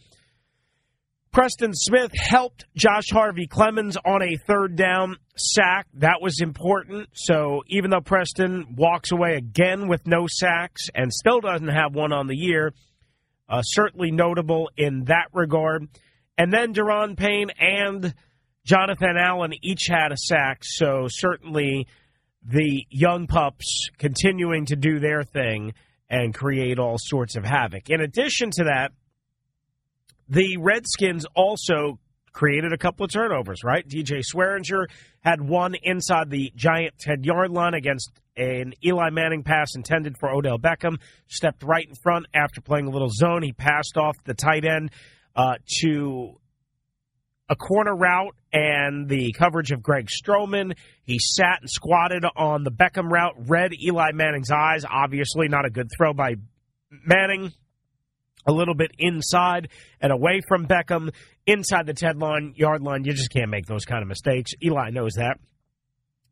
Preston 1.37 1.73
Smith 1.75 2.11
helped 2.15 2.65
Josh 2.75 3.11
Harvey 3.11 3.47
Clemons 3.47 3.95
on 4.03 4.23
a 4.23 4.37
third 4.47 4.75
down 4.75 5.17
sack. 5.35 5.85
That 5.93 6.19
was 6.19 6.41
important. 6.41 7.09
So 7.13 7.61
even 7.67 7.91
though 7.91 8.01
Preston 8.01 8.75
walks 8.75 9.11
away 9.11 9.35
again 9.35 9.87
with 9.87 10.07
no 10.07 10.25
sacks 10.27 10.87
and 10.95 11.13
still 11.13 11.39
doesn't 11.39 11.67
have 11.67 11.93
one 11.93 12.11
on 12.11 12.25
the 12.25 12.35
year, 12.35 12.73
uh, 13.49 13.61
certainly 13.61 14.11
notable 14.11 14.69
in 14.77 15.05
that 15.05 15.27
regard. 15.33 15.87
And 16.37 16.53
then 16.53 16.73
Da'Ron 16.73 17.17
Payne 17.17 17.49
and 17.59 18.13
Jonathan 18.65 19.15
Allen 19.17 19.53
each 19.61 19.87
had 19.89 20.11
a 20.11 20.17
sack. 20.17 20.59
So 20.63 21.07
certainly 21.09 21.87
the 22.43 22.85
young 22.89 23.27
pups 23.27 23.89
continuing 23.97 24.65
to 24.67 24.75
do 24.75 24.99
their 24.99 25.23
thing 25.23 25.73
and 26.09 26.33
create 26.33 26.79
all 26.79 26.97
sorts 26.97 27.35
of 27.35 27.43
havoc. 27.43 27.89
In 27.89 28.01
addition 28.01 28.51
to 28.51 28.65
that, 28.65 28.91
the 30.29 30.57
Redskins 30.57 31.25
also 31.35 31.99
created 32.37 32.71
a 32.71 32.77
couple 32.77 33.03
of 33.03 33.11
turnovers, 33.11 33.63
right? 33.63 33.87
DJ 33.89 34.21
Swearinger 34.21 34.85
had 35.21 35.41
one 35.41 35.73
inside 35.81 36.29
the 36.29 36.53
Giant 36.55 36.95
10 36.99 37.23
yard 37.23 37.49
line 37.49 37.73
against 37.73 38.11
an 38.37 38.73
Eli 38.85 39.09
Manning 39.09 39.41
pass 39.41 39.75
intended 39.75 40.19
for 40.19 40.29
Odell 40.29 40.59
Beckham. 40.59 40.99
Stepped 41.25 41.63
right 41.63 41.87
in 41.89 41.95
front 41.95 42.27
after 42.35 42.61
playing 42.61 42.85
a 42.85 42.91
little 42.91 43.09
zone. 43.09 43.41
He 43.41 43.53
passed 43.53 43.97
off 43.97 44.15
the 44.23 44.35
tight 44.35 44.65
end 44.65 44.91
uh, 45.35 45.55
to 45.79 46.35
a 47.49 47.55
corner 47.55 47.95
route 47.95 48.35
and 48.53 49.09
the 49.09 49.31
coverage 49.31 49.71
of 49.71 49.81
Greg 49.81 50.07
Stroman. 50.07 50.77
He 51.05 51.17
sat 51.17 51.61
and 51.61 51.69
squatted 51.71 52.23
on 52.35 52.63
the 52.63 52.71
Beckham 52.71 53.09
route, 53.09 53.33
read 53.47 53.71
Eli 53.83 54.11
Manning's 54.13 54.51
eyes. 54.51 54.85
Obviously, 54.87 55.47
not 55.47 55.65
a 55.65 55.71
good 55.71 55.89
throw 55.97 56.13
by 56.13 56.35
Manning 56.91 57.51
a 58.47 58.51
little 58.51 58.73
bit 58.73 58.91
inside 58.97 59.69
and 60.01 60.11
away 60.11 60.41
from 60.47 60.65
Beckham, 60.65 61.13
inside 61.45 61.85
the 61.85 61.93
10 61.93 62.17
line, 62.17 62.53
yard 62.55 62.81
line. 62.81 63.03
You 63.03 63.13
just 63.13 63.29
can't 63.29 63.51
make 63.51 63.65
those 63.65 63.85
kind 63.85 64.01
of 64.01 64.07
mistakes. 64.07 64.51
Eli 64.63 64.89
knows 64.89 65.13
that. 65.17 65.37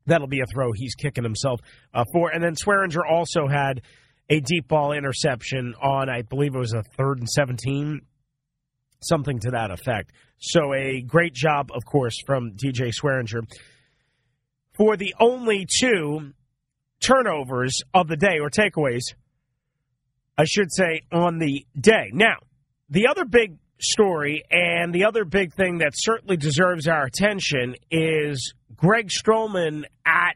That'll 0.08 0.28
be 0.28 0.40
a 0.40 0.46
throw 0.46 0.72
he's 0.74 0.96
kicking 0.96 1.24
himself 1.24 1.60
uh, 1.94 2.06
for. 2.14 2.30
And 2.30 2.44
then 2.44 2.56
Swearinger 2.56 3.02
also 3.10 3.48
had 3.48 3.82
a 4.30 4.40
deep 4.40 4.68
ball 4.68 4.94
interception 4.94 5.76
on, 5.82 6.10
I 6.10 6.22
believe 6.22 6.56
it 6.56 6.60
was 6.60 6.74
a 6.74 6.84
third 6.98 7.20
and 7.20 7.30
17, 7.30 8.02
something 9.02 9.40
to 9.40 9.52
that 9.52 9.72
effect. 9.72 10.12
So 10.38 10.74
a 10.74 11.02
great 11.02 11.34
job, 11.34 11.70
of 11.74 11.86
course, 11.86 12.18
from 12.26 12.52
DJ 12.52 12.94
Swearinger. 12.94 13.44
For 14.74 14.98
the 14.98 15.16
only 15.20 15.66
two 15.80 16.34
turnovers 17.02 17.82
of 17.94 18.08
the 18.08 18.18
day 18.18 18.40
or 18.40 18.50
takeaways 18.50 19.14
I 20.38 20.46
should 20.46 20.72
say, 20.72 21.02
on 21.12 21.40
the 21.40 21.66
day. 21.80 22.12
Now, 22.14 22.38
the 22.90 23.08
other 23.08 23.26
big 23.26 23.58
story 23.80 24.44
and 24.50 24.94
the 24.94 25.06
other 25.06 25.26
big 25.26 25.54
thing 25.54 25.80
that 25.80 25.92
certainly 25.96 26.38
deserves 26.38 26.88
our 26.88 27.06
attention 27.06 27.76
is 27.92 28.54
Greg 28.76 29.10
Stroman 29.10 29.84
at 30.06 30.36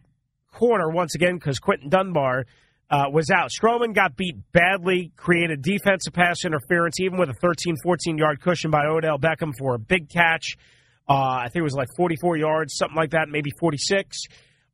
corner 0.52 0.90
once 0.90 1.16
again 1.16 1.36
because 1.36 1.60
Quinton 1.60 1.90
Dunbar 1.90 2.46
uh, 2.90 3.06
was 3.12 3.30
out. 3.30 3.50
Stroman 3.50 3.94
got 3.94 4.16
beat 4.16 4.36
badly, 4.52 5.12
created 5.16 5.62
defensive 5.62 6.14
pass 6.14 6.44
interference, 6.44 7.00
even 7.00 7.18
with 7.18 7.30
a 7.30 7.34
13, 7.34 7.76
14 7.84 8.18
yard 8.18 8.42
cushion 8.42 8.72
by 8.72 8.86
Odell 8.86 9.20
Beckham 9.20 9.54
for 9.58 9.76
a 9.76 9.80
big 9.80 10.10
catch. 10.10 10.58
Uh, 11.08 11.14
I 11.14 11.44
think 11.46 11.58
it 11.58 11.64
was 11.64 11.76
like 11.76 11.90
44 11.96 12.38
yards, 12.38 12.76
something 12.76 12.98
like 12.98 13.12
that, 13.12 13.30
maybe 13.30 13.52
46. 13.60 14.26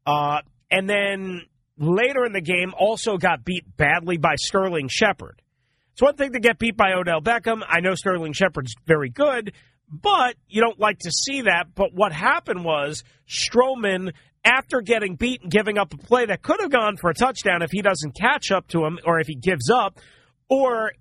Uh, 0.05 0.39
and 0.71 0.89
then 0.89 1.41
later 1.77 2.25
in 2.25 2.33
the 2.33 2.41
game 2.41 2.73
also 2.77 3.17
got 3.17 3.43
beat 3.43 3.65
badly 3.77 4.17
by 4.17 4.35
Sterling 4.35 4.87
Shepard. 4.87 5.41
It's 5.93 6.01
one 6.01 6.15
thing 6.15 6.33
to 6.33 6.39
get 6.39 6.59
beat 6.59 6.75
by 6.75 6.93
Odell 6.93 7.21
Beckham. 7.21 7.61
I 7.67 7.79
know 7.79 7.95
Sterling 7.95 8.33
Shepard's 8.33 8.75
very 8.85 9.09
good, 9.09 9.53
but 9.89 10.35
you 10.47 10.61
don't 10.61 10.79
like 10.79 10.99
to 10.99 11.11
see 11.11 11.41
that. 11.43 11.73
But 11.73 11.93
what 11.93 12.11
happened 12.11 12.65
was 12.65 13.03
Stroman, 13.29 14.11
after 14.45 14.81
getting 14.81 15.15
beat 15.15 15.41
and 15.41 15.51
giving 15.51 15.77
up 15.77 15.93
a 15.93 15.97
play 15.97 16.27
that 16.27 16.43
could 16.43 16.61
have 16.61 16.69
gone 16.69 16.97
for 16.97 17.09
a 17.09 17.13
touchdown 17.13 17.63
if 17.63 17.71
he 17.71 17.81
doesn't 17.81 18.15
catch 18.15 18.51
up 18.51 18.67
to 18.67 18.85
him 18.85 18.99
or 19.03 19.19
if 19.19 19.27
he 19.27 19.35
gives 19.35 19.69
up, 19.69 19.97
or 20.47 20.91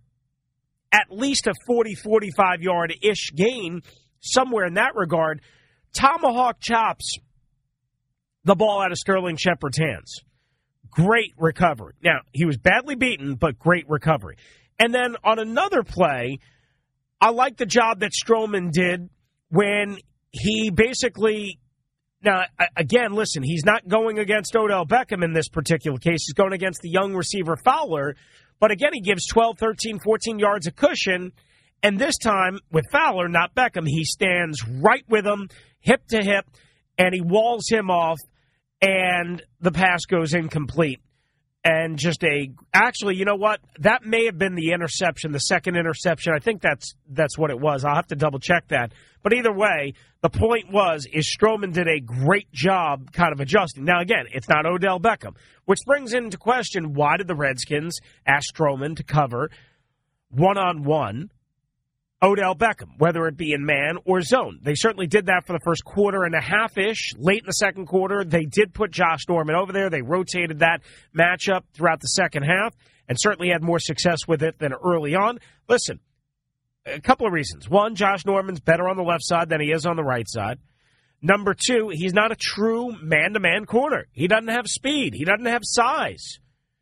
at 0.90 1.10
least 1.10 1.46
a 1.46 1.54
40, 1.66 1.94
45 1.94 2.62
yard 2.62 2.94
ish 3.02 3.32
gain, 3.34 3.82
somewhere 4.20 4.64
in 4.64 4.74
that 4.74 4.94
regard, 4.94 5.42
Tomahawk 5.92 6.60
chops 6.60 7.18
the 8.44 8.54
ball 8.54 8.80
out 8.80 8.92
of 8.92 8.98
Sterling 8.98 9.36
Shepard's 9.36 9.78
hands. 9.78 10.20
Great 10.94 11.32
recovery. 11.36 11.94
Now, 12.02 12.20
he 12.32 12.44
was 12.44 12.56
badly 12.56 12.94
beaten, 12.94 13.34
but 13.34 13.58
great 13.58 13.88
recovery. 13.88 14.36
And 14.78 14.94
then 14.94 15.16
on 15.24 15.38
another 15.38 15.82
play, 15.82 16.38
I 17.20 17.30
like 17.30 17.56
the 17.56 17.66
job 17.66 18.00
that 18.00 18.12
Stroman 18.12 18.70
did 18.70 19.08
when 19.50 19.98
he 20.30 20.70
basically. 20.70 21.58
Now, 22.22 22.44
again, 22.74 23.12
listen, 23.12 23.42
he's 23.42 23.66
not 23.66 23.86
going 23.86 24.18
against 24.18 24.56
Odell 24.56 24.86
Beckham 24.86 25.22
in 25.22 25.34
this 25.34 25.48
particular 25.48 25.98
case. 25.98 26.24
He's 26.26 26.32
going 26.32 26.54
against 26.54 26.80
the 26.80 26.88
young 26.88 27.14
receiver 27.14 27.56
Fowler. 27.56 28.16
But 28.60 28.70
again, 28.70 28.94
he 28.94 29.00
gives 29.00 29.26
12, 29.26 29.58
13, 29.58 29.98
14 29.98 30.38
yards 30.38 30.66
of 30.66 30.74
cushion. 30.74 31.32
And 31.82 31.98
this 31.98 32.16
time 32.16 32.60
with 32.72 32.86
Fowler, 32.90 33.28
not 33.28 33.54
Beckham, 33.54 33.86
he 33.86 34.04
stands 34.04 34.66
right 34.66 35.04
with 35.06 35.26
him, 35.26 35.48
hip 35.80 36.06
to 36.08 36.22
hip, 36.22 36.46
and 36.96 37.14
he 37.14 37.20
walls 37.20 37.68
him 37.68 37.90
off 37.90 38.18
and 38.84 39.42
the 39.60 39.72
pass 39.72 40.04
goes 40.04 40.34
incomplete. 40.34 41.00
And 41.66 41.98
just 41.98 42.22
a 42.22 42.50
actually, 42.74 43.16
you 43.16 43.24
know 43.24 43.36
what? 43.36 43.58
That 43.78 44.04
may 44.04 44.26
have 44.26 44.36
been 44.36 44.54
the 44.54 44.72
interception, 44.72 45.32
the 45.32 45.38
second 45.38 45.76
interception. 45.76 46.34
I 46.34 46.38
think 46.38 46.60
that's 46.60 46.94
that's 47.08 47.38
what 47.38 47.50
it 47.50 47.58
was. 47.58 47.86
I'll 47.86 47.94
have 47.94 48.08
to 48.08 48.16
double 48.16 48.38
check 48.38 48.68
that. 48.68 48.92
But 49.22 49.32
either 49.32 49.52
way, 49.52 49.94
the 50.20 50.28
point 50.28 50.70
was 50.70 51.06
is 51.10 51.26
Stroman 51.26 51.72
did 51.72 51.88
a 51.88 52.00
great 52.00 52.52
job 52.52 53.12
kind 53.12 53.32
of 53.32 53.40
adjusting. 53.40 53.84
Now 53.84 54.02
again, 54.02 54.26
it's 54.30 54.48
not 54.48 54.66
Odell 54.66 55.00
Beckham, 55.00 55.36
which 55.64 55.78
brings 55.86 56.12
into 56.12 56.36
question 56.36 56.92
why 56.92 57.16
did 57.16 57.28
the 57.28 57.34
Redskins 57.34 57.98
ask 58.26 58.54
Stroman 58.54 58.96
to 58.96 59.02
cover 59.02 59.50
one 60.28 60.58
on 60.58 60.82
one 60.82 61.30
Odell 62.24 62.54
Beckham, 62.54 62.96
whether 62.96 63.26
it 63.26 63.36
be 63.36 63.52
in 63.52 63.66
man 63.66 63.98
or 64.06 64.22
zone. 64.22 64.58
They 64.62 64.74
certainly 64.74 65.06
did 65.06 65.26
that 65.26 65.46
for 65.46 65.52
the 65.52 65.60
first 65.62 65.84
quarter 65.84 66.24
and 66.24 66.34
a 66.34 66.40
half 66.40 66.78
ish. 66.78 67.12
Late 67.18 67.40
in 67.40 67.46
the 67.46 67.52
second 67.52 67.86
quarter, 67.86 68.24
they 68.24 68.46
did 68.46 68.72
put 68.72 68.90
Josh 68.90 69.28
Norman 69.28 69.54
over 69.54 69.72
there. 69.72 69.90
They 69.90 70.00
rotated 70.00 70.60
that 70.60 70.80
matchup 71.14 71.64
throughout 71.74 72.00
the 72.00 72.08
second 72.08 72.44
half 72.44 72.74
and 73.08 73.18
certainly 73.20 73.50
had 73.50 73.62
more 73.62 73.78
success 73.78 74.26
with 74.26 74.42
it 74.42 74.58
than 74.58 74.72
early 74.72 75.14
on. 75.14 75.38
Listen, 75.68 76.00
a 76.86 77.00
couple 77.00 77.26
of 77.26 77.32
reasons. 77.34 77.68
One, 77.68 77.94
Josh 77.94 78.24
Norman's 78.24 78.60
better 78.60 78.88
on 78.88 78.96
the 78.96 79.02
left 79.02 79.24
side 79.24 79.50
than 79.50 79.60
he 79.60 79.70
is 79.70 79.84
on 79.84 79.96
the 79.96 80.02
right 80.02 80.26
side. 80.26 80.58
Number 81.20 81.54
two, 81.54 81.90
he's 81.92 82.14
not 82.14 82.32
a 82.32 82.36
true 82.36 82.96
man 83.02 83.34
to 83.34 83.40
man 83.40 83.66
corner. 83.66 84.06
He 84.12 84.28
doesn't 84.28 84.48
have 84.48 84.66
speed, 84.66 85.12
he 85.14 85.24
doesn't 85.24 85.46
have 85.46 85.62
size. 85.62 86.38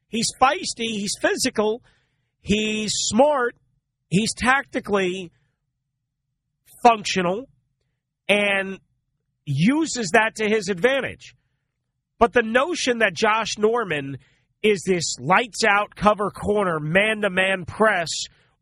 He's 0.08 0.32
feisty, 0.40 0.98
he's 0.98 1.16
physical, 1.20 1.82
he's 2.40 2.92
smart 2.92 3.56
He's 4.12 4.34
tactically 4.34 5.32
functional, 6.82 7.48
and 8.28 8.78
uses 9.46 10.10
that 10.10 10.34
to 10.34 10.46
his 10.46 10.68
advantage. 10.68 11.34
But 12.18 12.34
the 12.34 12.42
notion 12.42 12.98
that 12.98 13.14
Josh 13.14 13.56
Norman 13.56 14.18
is 14.62 14.82
this 14.86 15.16
lights 15.18 15.64
out 15.64 15.96
cover 15.96 16.30
corner, 16.30 16.78
man 16.78 17.22
to 17.22 17.30
man 17.30 17.64
press, 17.64 18.10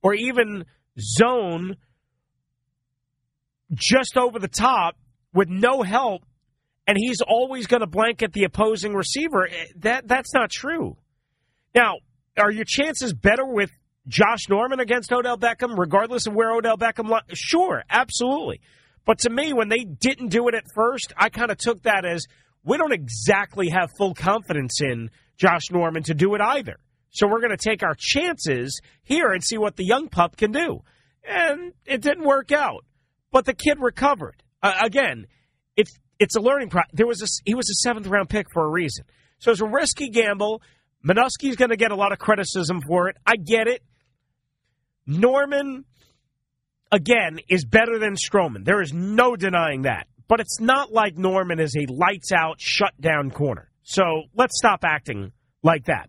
or 0.04 0.14
even 0.14 0.66
zone 1.00 1.76
just 3.74 4.16
over 4.16 4.38
the 4.38 4.46
top 4.46 4.94
with 5.34 5.48
no 5.48 5.82
help, 5.82 6.22
and 6.86 6.96
he's 6.96 7.22
always 7.22 7.66
going 7.66 7.80
to 7.80 7.88
blanket 7.88 8.32
the 8.32 8.44
opposing 8.44 8.94
receiver, 8.94 9.48
eh, 9.48 9.64
that 9.80 10.06
that's 10.06 10.32
not 10.32 10.48
true. 10.48 10.96
Now, 11.74 11.96
are 12.38 12.52
your 12.52 12.64
chances 12.64 13.12
better 13.12 13.44
with 13.44 13.72
Josh 14.06 14.48
Norman 14.48 14.80
against 14.80 15.12
Odell 15.12 15.36
Beckham, 15.38 15.76
regardless 15.76 16.26
of 16.26 16.34
where 16.34 16.52
Odell 16.52 16.76
Beckham? 16.76 17.10
Sure, 17.32 17.82
absolutely. 17.88 18.60
But 19.04 19.20
to 19.20 19.30
me, 19.30 19.52
when 19.52 19.68
they 19.68 19.84
didn't 19.84 20.28
do 20.28 20.48
it 20.48 20.54
at 20.54 20.64
first, 20.74 21.12
I 21.16 21.28
kind 21.28 21.50
of 21.50 21.58
took 21.58 21.82
that 21.82 22.04
as 22.04 22.26
we 22.64 22.76
don't 22.76 22.92
exactly 22.92 23.70
have 23.70 23.90
full 23.96 24.14
confidence 24.14 24.80
in 24.80 25.10
Josh 25.36 25.70
Norman 25.70 26.02
to 26.04 26.14
do 26.14 26.34
it 26.34 26.40
either. 26.40 26.78
So 27.10 27.26
we're 27.26 27.40
going 27.40 27.56
to 27.56 27.56
take 27.56 27.82
our 27.82 27.96
chances 27.98 28.80
here 29.02 29.32
and 29.32 29.42
see 29.42 29.58
what 29.58 29.76
the 29.76 29.84
young 29.84 30.08
pup 30.08 30.36
can 30.36 30.52
do. 30.52 30.82
And 31.24 31.72
it 31.84 32.02
didn't 32.02 32.24
work 32.24 32.52
out, 32.52 32.84
but 33.30 33.44
the 33.44 33.54
kid 33.54 33.78
recovered. 33.80 34.42
Uh, 34.62 34.74
again, 34.82 35.26
it's 35.76 35.92
it's 36.18 36.36
a 36.36 36.40
learning 36.40 36.68
process. 36.68 36.90
There 36.92 37.06
was 37.06 37.22
a, 37.22 37.26
he 37.44 37.54
was 37.54 37.68
a 37.70 37.74
seventh 37.82 38.06
round 38.06 38.28
pick 38.28 38.46
for 38.52 38.64
a 38.64 38.68
reason. 38.68 39.04
So 39.38 39.50
it's 39.50 39.60
a 39.60 39.66
risky 39.66 40.10
gamble. 40.10 40.62
Manusky's 41.02 41.56
going 41.56 41.70
to 41.70 41.76
get 41.76 41.90
a 41.90 41.96
lot 41.96 42.12
of 42.12 42.18
criticism 42.18 42.80
for 42.82 43.08
it. 43.08 43.16
I 43.26 43.36
get 43.36 43.66
it. 43.66 43.82
Norman, 45.06 45.84
again, 46.92 47.40
is 47.48 47.64
better 47.64 47.98
than 47.98 48.14
Stroman. 48.14 48.64
There 48.64 48.82
is 48.82 48.92
no 48.92 49.36
denying 49.36 49.82
that. 49.82 50.06
But 50.28 50.40
it's 50.40 50.60
not 50.60 50.92
like 50.92 51.16
Norman 51.16 51.58
is 51.58 51.74
a 51.76 51.92
lights 51.92 52.30
out, 52.30 52.60
shut 52.60 52.92
down 53.00 53.32
corner. 53.32 53.68
So 53.82 54.02
let's 54.34 54.56
stop 54.56 54.84
acting 54.84 55.32
like 55.64 55.86
that. 55.86 56.08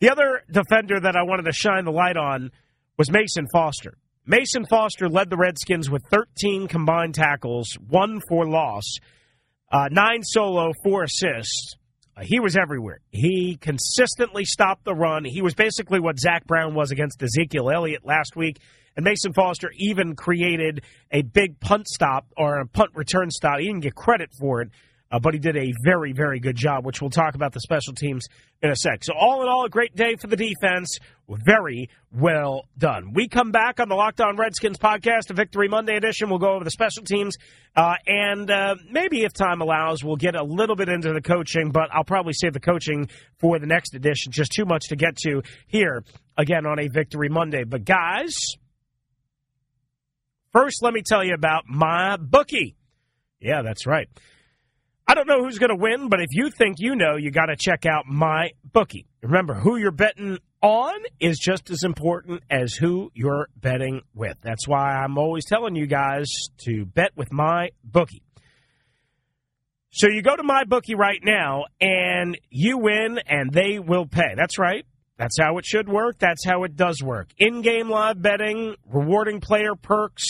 The 0.00 0.10
other 0.10 0.42
defender 0.50 0.98
that 0.98 1.14
I 1.14 1.22
wanted 1.22 1.44
to 1.44 1.52
shine 1.52 1.84
the 1.84 1.92
light 1.92 2.16
on 2.16 2.50
was 2.98 3.10
Mason 3.10 3.46
Foster. 3.52 3.96
Mason 4.26 4.66
Foster 4.66 5.08
led 5.08 5.30
the 5.30 5.36
Redskins 5.36 5.88
with 5.88 6.02
13 6.10 6.66
combined 6.66 7.14
tackles, 7.14 7.78
one 7.88 8.20
for 8.28 8.48
loss, 8.48 8.98
uh, 9.70 9.88
nine 9.90 10.22
solo, 10.22 10.72
four 10.82 11.04
assists. 11.04 11.76
Uh, 12.16 12.22
he 12.24 12.40
was 12.40 12.56
everywhere. 12.56 13.00
He 13.10 13.56
consistently 13.60 14.44
stopped 14.44 14.84
the 14.84 14.94
run. 14.94 15.24
He 15.24 15.42
was 15.42 15.54
basically 15.54 16.00
what 16.00 16.18
Zach 16.18 16.46
Brown 16.46 16.74
was 16.74 16.90
against 16.90 17.22
Ezekiel 17.22 17.70
Elliott 17.70 18.04
last 18.04 18.36
week. 18.36 18.58
And 18.96 19.04
Mason 19.04 19.32
Foster 19.32 19.70
even 19.76 20.14
created 20.14 20.82
a 21.10 21.22
big 21.22 21.58
punt 21.60 21.88
stop 21.88 22.26
or 22.36 22.58
a 22.58 22.66
punt 22.66 22.90
return 22.94 23.30
stop. 23.30 23.58
He 23.58 23.66
didn't 23.66 23.80
get 23.80 23.94
credit 23.94 24.30
for 24.38 24.60
it 24.60 24.70
uh, 25.12 25.18
but 25.18 25.34
he 25.34 25.38
did 25.38 25.56
a 25.56 25.72
very, 25.84 26.12
very 26.12 26.40
good 26.40 26.56
job, 26.56 26.86
which 26.86 27.02
we'll 27.02 27.10
talk 27.10 27.34
about 27.34 27.52
the 27.52 27.60
special 27.60 27.92
teams 27.92 28.26
in 28.62 28.70
a 28.70 28.76
sec. 28.76 29.04
So, 29.04 29.12
all 29.12 29.42
in 29.42 29.48
all, 29.48 29.66
a 29.66 29.68
great 29.68 29.94
day 29.94 30.16
for 30.16 30.26
the 30.26 30.36
defense. 30.36 30.98
Very 31.46 31.88
well 32.12 32.64
done. 32.76 33.12
We 33.14 33.28
come 33.28 33.52
back 33.52 33.80
on 33.80 33.88
the 33.88 33.94
Locked 33.94 34.20
On 34.20 34.36
Redskins 34.36 34.78
podcast, 34.78 35.30
a 35.30 35.34
Victory 35.34 35.68
Monday 35.68 35.96
edition. 35.96 36.28
We'll 36.28 36.38
go 36.38 36.54
over 36.54 36.64
the 36.64 36.70
special 36.70 37.04
teams, 37.04 37.36
uh, 37.76 37.94
and 38.06 38.50
uh, 38.50 38.76
maybe 38.90 39.22
if 39.22 39.32
time 39.32 39.60
allows, 39.60 40.04
we'll 40.04 40.16
get 40.16 40.34
a 40.34 40.42
little 40.42 40.76
bit 40.76 40.88
into 40.88 41.12
the 41.12 41.22
coaching, 41.22 41.70
but 41.70 41.88
I'll 41.92 42.04
probably 42.04 42.32
save 42.34 42.52
the 42.52 42.60
coaching 42.60 43.08
for 43.38 43.58
the 43.58 43.66
next 43.66 43.94
edition. 43.94 44.32
Just 44.32 44.52
too 44.52 44.64
much 44.64 44.88
to 44.88 44.96
get 44.96 45.16
to 45.18 45.42
here 45.66 46.04
again 46.36 46.66
on 46.66 46.78
a 46.78 46.88
Victory 46.88 47.28
Monday. 47.28 47.64
But, 47.64 47.84
guys, 47.84 48.36
first, 50.52 50.82
let 50.82 50.92
me 50.92 51.02
tell 51.02 51.24
you 51.24 51.34
about 51.34 51.64
my 51.66 52.16
bookie. 52.16 52.76
Yeah, 53.40 53.62
that's 53.62 53.86
right. 53.86 54.08
I 55.06 55.14
don't 55.14 55.26
know 55.26 55.42
who's 55.42 55.58
going 55.58 55.70
to 55.70 55.76
win, 55.76 56.08
but 56.08 56.20
if 56.20 56.28
you 56.30 56.50
think 56.50 56.76
you 56.78 56.94
know, 56.94 57.16
you 57.16 57.30
got 57.30 57.46
to 57.46 57.56
check 57.56 57.86
out 57.86 58.06
my 58.06 58.50
bookie. 58.72 59.06
Remember, 59.22 59.54
who 59.54 59.76
you're 59.76 59.90
betting 59.90 60.38
on 60.62 60.94
is 61.18 61.38
just 61.38 61.70
as 61.70 61.82
important 61.82 62.42
as 62.48 62.74
who 62.74 63.10
you're 63.14 63.48
betting 63.56 64.02
with. 64.14 64.36
That's 64.42 64.66
why 64.66 64.94
I'm 64.94 65.18
always 65.18 65.44
telling 65.44 65.74
you 65.74 65.86
guys 65.86 66.28
to 66.64 66.86
bet 66.86 67.10
with 67.16 67.32
my 67.32 67.70
bookie. 67.82 68.22
So 69.90 70.08
you 70.08 70.22
go 70.22 70.34
to 70.36 70.42
my 70.42 70.64
bookie 70.64 70.94
right 70.94 71.20
now 71.22 71.64
and 71.80 72.38
you 72.48 72.78
win 72.78 73.18
and 73.26 73.52
they 73.52 73.78
will 73.78 74.06
pay. 74.06 74.34
That's 74.36 74.58
right. 74.58 74.86
That's 75.18 75.38
how 75.38 75.58
it 75.58 75.66
should 75.66 75.88
work. 75.88 76.18
That's 76.18 76.44
how 76.46 76.64
it 76.64 76.76
does 76.76 77.02
work. 77.02 77.28
In-game 77.38 77.90
live 77.90 78.22
betting, 78.22 78.76
rewarding 78.90 79.40
player 79.40 79.74
perks, 79.74 80.24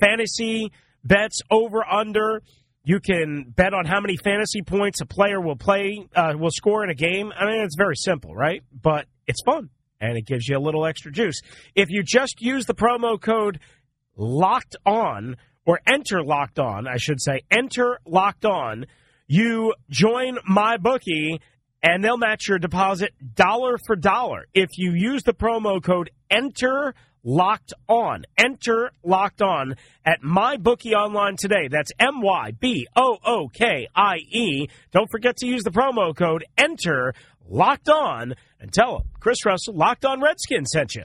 fantasy 0.00 0.70
bets 1.02 1.40
over 1.50 1.84
under 1.84 2.42
you 2.84 3.00
can 3.00 3.52
bet 3.56 3.74
on 3.74 3.84
how 3.84 4.00
many 4.00 4.16
fantasy 4.16 4.62
points 4.62 5.00
a 5.00 5.06
player 5.06 5.40
will 5.40 5.56
play, 5.56 6.06
uh, 6.14 6.34
will 6.36 6.50
score 6.50 6.82
in 6.82 6.90
a 6.90 6.94
game. 6.94 7.32
I 7.36 7.46
mean, 7.46 7.62
it's 7.62 7.76
very 7.76 7.96
simple, 7.96 8.34
right? 8.34 8.62
But 8.72 9.06
it's 9.26 9.42
fun 9.42 9.70
and 10.00 10.18
it 10.18 10.26
gives 10.26 10.48
you 10.48 10.58
a 10.58 10.60
little 10.60 10.84
extra 10.84 11.12
juice. 11.12 11.40
If 11.74 11.88
you 11.90 12.02
just 12.02 12.40
use 12.40 12.66
the 12.66 12.74
promo 12.74 13.20
code 13.20 13.60
locked 14.16 14.76
on 14.84 15.36
or 15.64 15.80
enter 15.86 16.22
locked 16.22 16.58
on, 16.58 16.88
I 16.88 16.96
should 16.96 17.20
say, 17.20 17.42
enter 17.50 18.00
locked 18.04 18.44
on, 18.44 18.86
you 19.28 19.74
join 19.88 20.38
my 20.46 20.76
bookie 20.76 21.40
and 21.84 22.02
they'll 22.02 22.18
match 22.18 22.48
your 22.48 22.58
deposit 22.58 23.12
dollar 23.34 23.78
for 23.86 23.94
dollar. 23.96 24.46
If 24.54 24.70
you 24.76 24.92
use 24.92 25.22
the 25.22 25.34
promo 25.34 25.82
code 25.82 26.10
enter 26.30 26.94
Locked 27.24 27.72
On. 27.88 28.24
Enter 28.36 28.90
Locked 29.04 29.42
On 29.42 29.76
at 30.04 30.22
MyBookie 30.22 30.92
Online 30.92 31.36
today. 31.36 31.68
That's 31.70 31.92
M 31.98 32.20
Y 32.20 32.52
B 32.58 32.86
O 32.96 33.18
O 33.24 33.48
K 33.48 33.88
I 33.94 34.16
E. 34.30 34.68
Don't 34.90 35.10
forget 35.10 35.36
to 35.38 35.46
use 35.46 35.62
the 35.62 35.70
promo 35.70 36.14
code 36.14 36.44
Enter 36.58 37.14
Locked 37.48 37.88
On 37.88 38.34
and 38.60 38.72
tell 38.72 38.98
them 38.98 39.08
Chris 39.20 39.44
Russell, 39.44 39.74
Locked 39.74 40.04
On 40.04 40.20
Redskins 40.20 40.70
sent 40.72 40.94
you. 40.94 41.04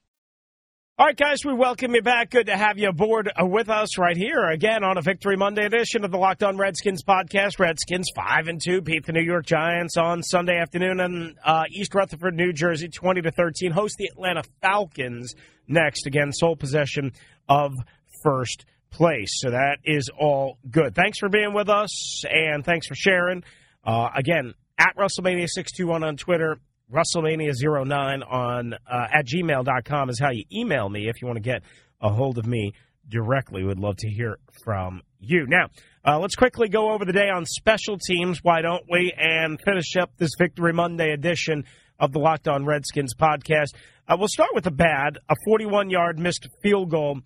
All 1.01 1.07
right, 1.07 1.17
guys, 1.17 1.43
we 1.43 1.55
welcome 1.55 1.95
you 1.95 2.03
back. 2.03 2.29
Good 2.29 2.45
to 2.45 2.55
have 2.55 2.77
you 2.77 2.89
aboard 2.89 3.27
uh, 3.27 3.43
with 3.43 3.69
us 3.69 3.97
right 3.97 4.15
here 4.15 4.45
again 4.45 4.83
on 4.83 4.99
a 4.99 5.01
Victory 5.01 5.35
Monday 5.35 5.65
edition 5.65 6.05
of 6.05 6.11
the 6.11 6.17
Locked 6.19 6.43
On 6.43 6.57
Redskins 6.57 7.03
podcast. 7.03 7.57
Redskins 7.57 8.11
five 8.15 8.47
and 8.47 8.61
two 8.61 8.81
beat 8.81 9.07
the 9.07 9.11
New 9.11 9.23
York 9.23 9.47
Giants 9.47 9.97
on 9.97 10.21
Sunday 10.21 10.59
afternoon 10.59 10.99
in 10.99 11.35
uh, 11.43 11.63
East 11.71 11.95
Rutherford, 11.95 12.35
New 12.35 12.53
Jersey, 12.53 12.87
twenty 12.87 13.19
to 13.23 13.31
thirteen. 13.31 13.71
Host 13.71 13.95
the 13.97 14.11
Atlanta 14.13 14.43
Falcons 14.61 15.33
next. 15.67 16.05
Again, 16.05 16.31
sole 16.31 16.55
possession 16.55 17.13
of 17.49 17.73
first 18.21 18.65
place. 18.91 19.31
So 19.41 19.49
that 19.49 19.79
is 19.83 20.07
all 20.15 20.59
good. 20.69 20.93
Thanks 20.93 21.17
for 21.17 21.29
being 21.29 21.55
with 21.55 21.67
us 21.67 22.23
and 22.25 22.63
thanks 22.63 22.85
for 22.85 22.93
sharing. 22.93 23.43
Uh, 23.83 24.09
again, 24.15 24.53
at 24.77 24.95
Russellmania 24.95 25.47
six 25.49 25.71
two 25.71 25.87
one 25.87 26.03
on 26.03 26.15
Twitter 26.15 26.59
Russellmania09 26.91 28.31
on 28.31 28.73
uh, 28.73 29.07
at 29.13 29.25
gmail.com 29.25 30.09
is 30.09 30.19
how 30.19 30.31
you 30.31 30.43
email 30.51 30.89
me 30.89 31.07
if 31.07 31.21
you 31.21 31.27
want 31.27 31.37
to 31.37 31.41
get 31.41 31.63
a 32.01 32.09
hold 32.09 32.37
of 32.37 32.45
me 32.45 32.73
directly. 33.07 33.63
Would 33.63 33.79
love 33.79 33.97
to 33.97 34.09
hear 34.09 34.37
from 34.63 35.01
you. 35.19 35.45
Now, 35.47 35.67
uh, 36.05 36.19
let's 36.19 36.35
quickly 36.35 36.67
go 36.67 36.91
over 36.91 37.05
the 37.05 37.13
day 37.13 37.29
on 37.29 37.45
special 37.45 37.97
teams, 37.97 38.39
why 38.43 38.61
don't 38.61 38.83
we, 38.89 39.13
and 39.15 39.59
finish 39.63 39.95
up 39.95 40.11
this 40.17 40.31
Victory 40.37 40.73
Monday 40.73 41.11
edition 41.11 41.65
of 41.99 42.11
the 42.11 42.19
Locked 42.19 42.47
On 42.47 42.65
Redskins 42.65 43.13
podcast. 43.13 43.75
Uh, 44.07 44.15
we'll 44.17 44.27
start 44.27 44.49
with 44.53 44.63
the 44.63 44.71
bad 44.71 45.19
a 45.29 45.35
41 45.45 45.89
yard 45.89 46.19
missed 46.19 46.47
field 46.63 46.89
goal 46.89 47.21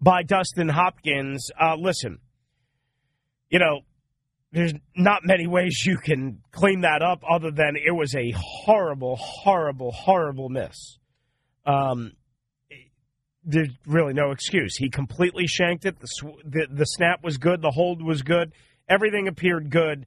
by 0.00 0.22
Dustin 0.22 0.68
Hopkins. 0.68 1.50
Uh, 1.60 1.74
listen, 1.76 2.18
you 3.50 3.58
know, 3.58 3.80
there's 4.52 4.74
not 4.94 5.24
many 5.24 5.46
ways 5.46 5.84
you 5.84 5.96
can 5.96 6.40
clean 6.50 6.82
that 6.82 7.02
up 7.02 7.22
other 7.28 7.50
than 7.50 7.76
it 7.76 7.90
was 7.90 8.14
a 8.14 8.32
horrible, 8.36 9.16
horrible, 9.16 9.90
horrible 9.92 10.50
miss. 10.50 10.98
Um, 11.64 12.12
there's 13.44 13.70
really 13.86 14.12
no 14.12 14.30
excuse. 14.30 14.76
He 14.76 14.90
completely 14.90 15.46
shanked 15.46 15.86
it. 15.86 15.98
The, 15.98 16.32
the, 16.44 16.66
the 16.70 16.84
snap 16.84 17.24
was 17.24 17.38
good. 17.38 17.62
The 17.62 17.70
hold 17.70 18.02
was 18.02 18.22
good. 18.22 18.52
Everything 18.88 19.26
appeared 19.26 19.70
good. 19.70 20.06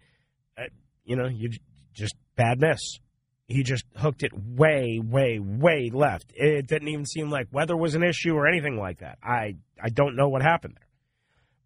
Uh, 0.57 0.63
you 1.03 1.15
know, 1.15 1.27
you 1.27 1.49
just 1.93 2.15
bad 2.35 2.59
miss. 2.59 2.99
He 3.47 3.63
just 3.63 3.85
hooked 3.95 4.23
it 4.23 4.31
way, 4.33 4.99
way, 5.03 5.39
way 5.39 5.91
left. 5.93 6.31
It 6.35 6.67
didn't 6.67 6.87
even 6.87 7.05
seem 7.05 7.29
like 7.29 7.47
weather 7.51 7.77
was 7.77 7.95
an 7.95 8.03
issue 8.03 8.33
or 8.33 8.47
anything 8.47 8.77
like 8.77 8.99
that. 8.99 9.17
I 9.23 9.55
I 9.81 9.89
don't 9.89 10.15
know 10.15 10.29
what 10.29 10.41
happened 10.41 10.75
there. 10.77 10.87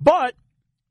But 0.02 0.34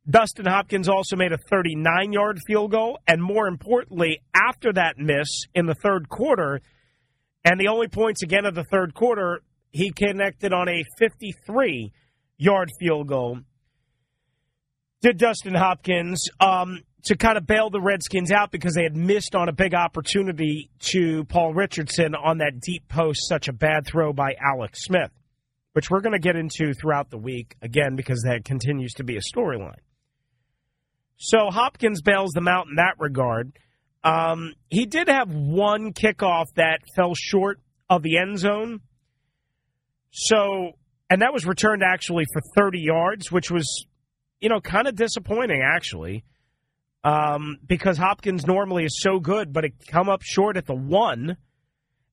Dustin 0.09 0.47
Hopkins 0.47 0.89
also 0.89 1.17
made 1.17 1.33
a 1.33 1.39
39 1.51 2.13
yard 2.13 2.39
field 2.47 2.71
goal. 2.71 2.99
And 3.07 3.23
more 3.23 3.47
importantly, 3.47 4.21
after 4.35 4.73
that 4.73 4.99
miss 4.99 5.29
in 5.55 5.67
the 5.67 5.75
third 5.75 6.09
quarter, 6.09 6.61
and 7.45 7.61
the 7.61 7.69
only 7.69 7.89
points 7.89 8.23
again 8.23 8.47
of 8.47 8.55
the 8.55 8.65
third 8.65 8.95
quarter, 8.95 9.43
he 9.71 9.91
connected 9.91 10.53
on 10.53 10.69
a 10.69 10.85
53 10.99 11.93
yard 12.39 12.71
field 12.81 13.09
goal. 13.09 13.41
Did 15.03 15.19
Dustin 15.19 15.55
Hopkins 15.55 16.29
um, 16.41 16.83
to 17.05 17.17
kind 17.17 17.39
of 17.39 17.47
bail 17.47 17.71
the 17.71 17.81
Redskins 17.81 18.33
out 18.33 18.51
because 18.51 18.75
they 18.75 18.83
had 18.83 18.97
missed 18.97 19.35
on 19.37 19.49
a 19.49 19.53
big 19.53 19.75
opportunity 19.75 20.71
to 20.81 21.25
Paul 21.25 21.55
Richardson 21.55 22.15
on 22.15 22.39
that 22.39 22.61
deep 22.61 22.89
post, 22.89 23.29
such 23.29 23.47
a 23.49 23.53
bad 23.53 23.87
throw 23.87 24.13
by 24.13 24.35
Alex 24.41 24.83
Smith, 24.83 25.13
which 25.75 25.91
we're 25.91 26.01
going 26.01 26.15
to 26.15 26.19
get 26.19 26.35
into 26.35 26.75
throughout 26.75 27.11
the 27.11 27.19
week 27.19 27.55
again 27.63 27.95
because 27.95 28.23
that 28.23 28.45
continues 28.45 28.95
to 28.95 29.05
be 29.05 29.17
a 29.17 29.21
storyline. 29.21 29.79
So 31.19 31.51
Hopkins 31.51 32.01
bails 32.01 32.31
them 32.31 32.49
out 32.49 32.69
in 32.69 32.77
that 32.77 32.95
regard. 32.99 33.53
Um, 34.05 34.55
he 34.71 34.87
did 34.87 35.09
have 35.09 35.29
one 35.29 35.93
kickoff 35.93 36.47
that 36.55 36.81
fell 36.95 37.15
short 37.15 37.61
of 37.91 38.03
the 38.03 38.19
end 38.19 38.39
zone. 38.39 38.81
So, 40.11 40.73
and 41.11 41.23
that 41.23 41.33
was 41.33 41.45
returned 41.45 41.83
actually 41.83 42.25
for 42.33 42.41
30 42.57 42.79
yards, 42.81 43.33
which 43.33 43.51
was, 43.51 43.87
you 44.41 44.49
know, 44.49 44.61
kind 44.61 44.87
of 44.87 44.95
disappointing 44.95 45.61
actually, 45.63 46.25
um, 47.03 47.59
because 47.67 47.99
Hopkins 47.99 48.47
normally 48.47 48.85
is 48.85 49.01
so 49.01 49.19
good, 49.19 49.53
but 49.53 49.65
it 49.65 49.73
come 49.89 50.09
up 50.09 50.23
short 50.23 50.57
at 50.57 50.67
the 50.67 50.75
one, 50.75 51.37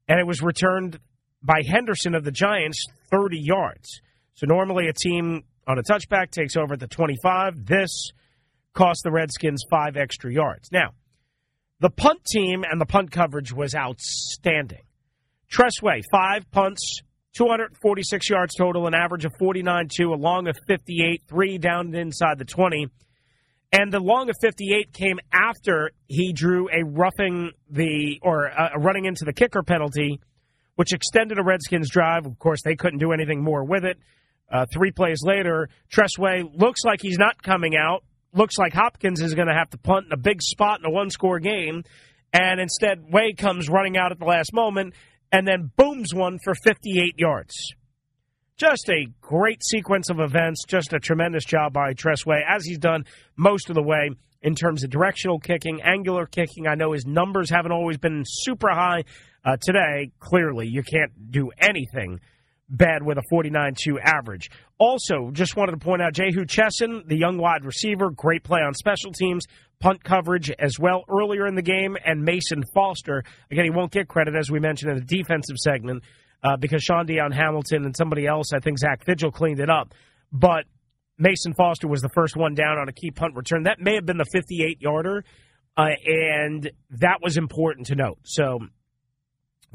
and 0.08 0.20
it 0.20 0.26
was 0.26 0.41
returned 0.41 1.00
by 1.44 1.62
Henderson 1.65 2.15
of 2.15 2.24
the 2.24 2.32
Giants 2.32 2.84
30 3.12 3.38
yards. 3.39 4.02
So 4.34 4.48
normally 4.48 4.88
a 4.88 4.94
team 4.94 5.44
on 5.68 5.78
a 5.78 5.84
touchback 5.84 6.32
takes 6.32 6.58
over 6.58 6.74
at 6.74 6.80
the 6.80 6.88
25. 6.88 7.65
This 7.65 8.12
cost 8.76 9.02
the 9.04 9.12
Redskins 9.12 9.64
five 9.70 9.98
extra 9.98 10.32
yards. 10.32 10.70
Now, 10.72 10.92
the 11.80 11.90
punt 11.90 12.24
team 12.26 12.64
and 12.70 12.80
the 12.80 12.86
punt 12.86 13.12
coverage 13.12 13.52
was 13.52 13.74
outstanding. 13.74 14.84
Tress 15.50 15.82
Way, 15.82 16.02
five 16.12 16.50
punts, 16.52 17.02
246 17.34 18.30
yards 18.30 18.56
total, 18.56 18.88
an 18.88 18.94
average 18.94 19.26
of 19.26 19.34
49 19.38 19.88
2, 19.90 20.14
a 20.14 20.16
long 20.16 20.48
of 20.48 20.58
58, 20.68 21.24
three 21.28 21.58
down 21.58 21.88
and 21.88 21.96
inside 21.96 22.38
the 22.38 22.46
20. 22.46 22.88
And 23.72 23.92
the 23.92 24.00
long 24.00 24.30
of 24.30 24.36
58 24.42 24.94
came 24.94 25.20
after 25.34 25.92
he 26.08 26.32
drew 26.32 26.70
a 26.70 26.86
roughing 26.86 27.52
the, 27.70 28.20
or 28.22 28.46
a 28.46 28.80
running 28.80 29.06
into 29.06 29.26
the 29.26 29.34
kicker 29.34 29.64
penalty, 29.64 30.22
which 30.76 30.94
extended 30.94 31.38
a 31.40 31.44
Redskins 31.44 31.90
drive. 31.90 32.26
Of 32.26 32.40
course, 32.40 32.62
they 32.64 32.76
couldn't 32.76 33.00
do 33.00 33.12
anything 33.12 33.44
more 33.44 33.66
with 33.66 33.84
it. 33.84 33.98
Uh, 34.50 34.66
three 34.72 34.92
plays 34.92 35.22
later, 35.24 35.68
Tress 35.90 36.18
Way 36.18 36.44
looks 36.54 36.86
like 36.86 37.02
he's 37.02 37.18
not 37.18 37.42
coming 37.42 37.76
out 37.76 38.04
looks 38.36 38.58
like 38.58 38.74
Hopkins 38.74 39.21
is 39.21 39.34
going 39.34 39.48
to 39.48 39.54
have 39.54 39.69
to 39.71 39.78
punt 39.78 40.08
in 40.08 40.12
a 40.12 40.17
big 40.17 40.41
spot 40.41 40.80
in 40.80 40.86
a 40.86 40.91
one 40.91 41.10
score 41.10 41.39
game. 41.39 41.84
And 42.34 42.60
instead, 42.60 43.04
Way 43.12 43.34
comes 43.34 43.69
running 43.69 43.98
out 43.98 44.12
at 44.12 44.19
the 44.19 44.26
last 44.26 44.54
moment 44.54 44.93
and 45.32 45.48
then 45.48 45.71
booms 45.76 46.13
one 46.13 46.39
for 46.43 46.54
58 46.54 47.15
yards. 47.17 47.56
Just 48.58 48.89
a 48.89 49.08
great 49.21 49.62
sequence 49.63 50.10
of 50.10 50.19
events. 50.19 50.63
Just 50.67 50.93
a 50.93 51.00
tremendous 51.00 51.43
job 51.43 51.74
by 51.74 51.93
Tress 51.93 52.26
Way, 52.26 52.43
as 52.48 52.65
he's 52.65 52.78
done 52.78 53.06
most 53.36 53.69
of 53.69 53.76
the 53.76 53.84
way 53.84 54.12
in 54.41 54.56
terms 54.56 54.84
of 54.84 54.89
directional 54.89 55.39
kicking, 55.39 55.82
angular 55.82 56.26
kicking. 56.26 56.67
I 56.67 56.76
know 56.76 56.93
his 56.93 57.06
numbers 57.06 57.50
haven't 57.50 57.71
always 57.71 57.98
been 57.98 58.24
super 58.26 58.69
high. 58.69 59.04
Uh, 59.43 59.58
today, 59.62 60.12
clearly, 60.19 60.67
you 60.67 60.84
can't 60.84 61.32
do 61.32 61.52
anything 61.58 62.19
bad 62.69 63.04
with 63.04 63.17
a 63.17 63.23
49 63.30 63.73
2 63.84 63.99
average. 63.99 64.49
Also, 64.78 65.30
just 65.32 65.56
wanted 65.56 65.73
to 65.73 65.78
point 65.78 66.01
out 66.01 66.13
Jehu 66.13 66.45
Chesson, 66.45 67.04
the 67.08 67.17
young 67.17 67.38
wide 67.38 67.63
receiver, 67.63 68.10
great 68.10 68.43
play 68.43 68.62
on 68.62 68.73
special 68.73 69.12
teams, 69.12 69.45
punt 69.80 70.04
coverage 70.04 70.51
as 70.51 70.80
well 70.80 71.04
earlier 71.10 71.47
in 71.47 71.56
the 71.56 71.62
game, 71.62 71.97
and 72.04 72.23
Mason 72.23 72.63
Foster. 72.73 73.23
Again, 73.51 73.65
he 73.65 73.69
won't 73.69 73.91
get 73.91 74.08
credit, 74.08 74.36
as 74.36 74.49
we 74.49 74.60
mentioned 74.60 74.91
in 74.91 74.97
the 74.97 75.06
defensive 75.06 75.58
segment, 75.58 76.04
uh, 76.43 76.58
because 76.58 76.84
Shaun 76.84 77.06
Dion 77.06 77.32
Hamilton 77.32 77.86
and 77.86 77.95
somebody 77.95 78.25
else, 78.25 78.54
I 78.54 78.60
think 78.60 78.80
Zach 78.80 79.06
Vigil, 79.06 79.32
cleaned 79.32 79.60
it 79.60 79.69
up. 79.69 79.93
But 80.32 80.65
Mason 81.17 81.54
Foster 81.54 81.88
was 81.88 82.01
the 82.01 82.10
first 82.10 82.36
one 82.36 82.56
down 82.56 82.78
on 82.78 82.89
a 82.89 82.93
key 82.93 83.12
punt 83.12 83.36
return. 83.36 83.63
That 83.63 83.80
may 83.80 83.95
have 83.95 84.06
been 84.06 84.17
the 84.17 84.25
58 84.25 84.82
yarder, 84.82 85.23
uh, 85.78 85.88
and 86.06 86.69
that 86.91 87.19
was 87.21 87.38
important 87.38 87.88
to 87.88 87.95
note. 87.95 88.19
So 88.23 88.60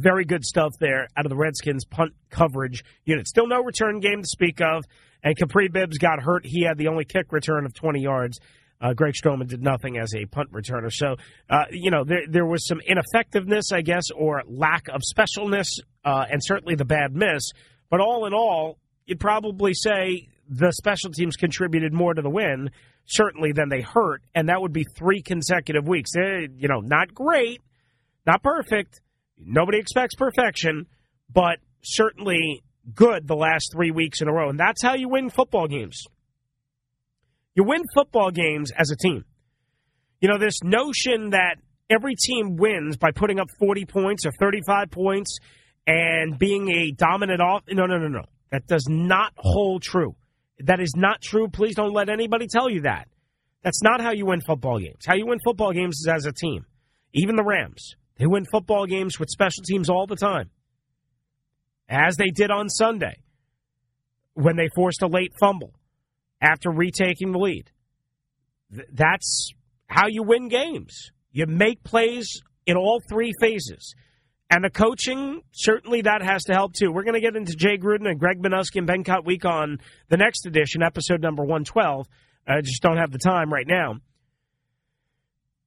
very 0.01 0.25
good 0.25 0.45
stuff 0.45 0.73
there 0.81 1.09
out 1.17 1.27
of 1.27 1.31
the 1.31 1.37
Redskins 1.37 1.85
punt 1.85 2.13
coverage 2.31 2.85
unit. 3.05 3.29
Still 3.29 3.47
no 3.47 3.63
return 3.63 4.01
game 4.01 4.23
to 4.23 4.29
speak 4.29 4.61
of. 4.61 4.85
And 5.23 5.37
Kapri 5.37 5.71
Bibbs 5.71 5.99
got 5.99 6.21
hurt. 6.21 6.47
He 6.47 6.65
had 6.65 6.79
the 6.79 6.89
only 6.89 7.05
kick 7.05 7.33
return 7.33 7.67
of 7.67 7.75
20 7.75 8.01
yards. 8.01 8.41
Uh, 8.81 8.95
Greg 8.95 9.13
Stroman 9.13 9.47
did 9.47 9.63
nothing 9.63 9.99
as 9.99 10.15
a 10.15 10.25
punt 10.25 10.51
returner. 10.53 10.91
So, 10.91 11.17
uh, 11.51 11.65
you 11.71 11.91
know, 11.91 12.05
there, 12.05 12.23
there 12.27 12.47
was 12.47 12.67
some 12.67 12.81
ineffectiveness, 12.81 13.73
I 13.73 13.83
guess, 13.83 14.05
or 14.11 14.43
lack 14.47 14.89
of 14.89 15.03
specialness, 15.03 15.67
uh, 16.05 16.25
and 16.31 16.41
certainly 16.43 16.77
the 16.77 16.87
bad 16.87 17.15
miss. 17.15 17.51
But 17.91 18.01
all 18.01 18.25
in 18.25 18.33
all, 18.33 18.79
you'd 19.05 19.21
probably 19.21 19.75
say 19.75 20.29
the 20.49 20.73
special 20.73 21.11
teams 21.11 21.37
contributed 21.37 21.93
more 21.93 22.15
to 22.15 22.23
the 22.23 22.31
win, 22.31 22.71
certainly, 23.05 23.53
than 23.53 23.69
they 23.69 23.83
hurt. 23.83 24.23
And 24.35 24.49
that 24.49 24.63
would 24.63 24.73
be 24.73 24.85
three 24.97 25.21
consecutive 25.21 25.87
weeks. 25.87 26.13
Eh, 26.17 26.47
you 26.57 26.69
know, 26.69 26.81
not 26.81 27.13
great, 27.13 27.61
not 28.27 28.43
perfect, 28.43 29.03
Nobody 29.45 29.79
expects 29.79 30.15
perfection, 30.15 30.87
but 31.33 31.59
certainly 31.83 32.63
good 32.95 33.27
the 33.27 33.37
last 33.37 33.71
three 33.73 33.91
weeks 33.91 34.21
in 34.21 34.29
a 34.29 34.33
row. 34.33 34.49
And 34.49 34.59
that's 34.59 34.83
how 34.83 34.95
you 34.95 35.09
win 35.09 35.31
football 35.31 35.69
games. 35.69 36.05
You 37.55 37.65
win 37.65 37.83
football 37.95 38.31
games 38.31 38.71
as 38.77 38.91
a 38.91 38.97
team. 38.97 39.25
You 40.21 40.29
know, 40.29 40.39
this 40.39 40.63
notion 40.63 41.31
that 41.31 41.57
every 41.89 42.15
team 42.15 42.57
wins 42.57 42.97
by 42.97 43.11
putting 43.11 43.41
up 43.41 43.49
40 43.59 43.85
points 43.87 44.27
or 44.27 44.33
35 44.39 44.91
points 44.91 45.39
and 45.87 46.39
being 46.39 46.71
a 46.71 46.93
dominant 46.93 47.41
off. 47.41 47.65
No, 47.69 47.87
no, 47.87 47.99
no, 47.99 48.09
no. 48.09 48.25
That 48.51 48.67
does 48.67 48.87
not 48.89 49.33
hold 49.37 49.83
true. 49.83 50.17
That 50.61 50.81
is 50.81 50.95
not 50.97 51.23
true. 51.23 51.49
Please 51.49 51.75
don't 51.75 51.93
let 51.93 52.09
anybody 52.09 52.47
tell 52.49 52.69
you 52.71 52.83
that. 52.83 53.09
That's 53.63 53.83
not 53.83 54.01
how 54.01 54.13
you 54.13 54.27
win 54.27 54.41
football 54.41 54.79
games. 54.79 55.05
How 55.07 55.15
you 55.15 55.27
win 55.27 55.39
football 55.45 55.73
games 55.73 55.97
is 56.01 56.09
as 56.09 56.27
a 56.27 56.33
team. 56.33 56.65
Even 57.13 57.37
the 57.37 57.45
Rams. 57.45 57.97
They 58.21 58.27
win 58.27 58.45
football 58.45 58.85
games 58.85 59.19
with 59.19 59.31
special 59.31 59.63
teams 59.65 59.89
all 59.89 60.07
the 60.07 60.15
time, 60.15 60.51
as 61.89 62.17
they 62.17 62.29
did 62.29 62.51
on 62.51 62.69
Sunday 62.69 63.17
when 64.35 64.57
they 64.57 64.69
forced 64.75 65.01
a 65.01 65.07
late 65.07 65.33
fumble 65.41 65.73
after 66.39 66.71
retaking 66.71 67.33
the 67.33 67.39
lead. 67.39 67.71
Th- 68.75 68.87
that's 68.93 69.55
how 69.87 70.09
you 70.09 70.23
win 70.23 70.49
games. 70.49 71.13
You 71.33 71.47
make 71.47 71.83
plays 71.83 72.43
in 72.67 72.77
all 72.77 73.01
three 73.09 73.33
phases. 73.41 73.95
And 74.51 74.65
the 74.65 74.71
coaching, 74.71 75.41
certainly 75.53 76.03
that 76.03 76.21
has 76.23 76.43
to 76.45 76.53
help 76.53 76.75
too. 76.75 76.93
We're 76.93 77.05
going 77.05 77.15
to 77.15 77.21
get 77.21 77.37
into 77.37 77.55
Jay 77.55 77.79
Gruden 77.79 78.07
and 78.07 78.21
Greg 78.21 78.43
Manusky 78.43 78.77
and 78.77 78.87
Ben 78.87 79.03
Week 79.25 79.47
on 79.47 79.79
the 80.11 80.19
next 80.19 80.45
edition, 80.45 80.83
episode 80.83 81.23
number 81.23 81.43
112. 81.43 82.07
I 82.47 82.61
just 82.61 82.83
don't 82.83 82.99
have 82.99 83.13
the 83.13 83.19
time 83.19 83.51
right 83.51 83.67
now. 83.67 83.95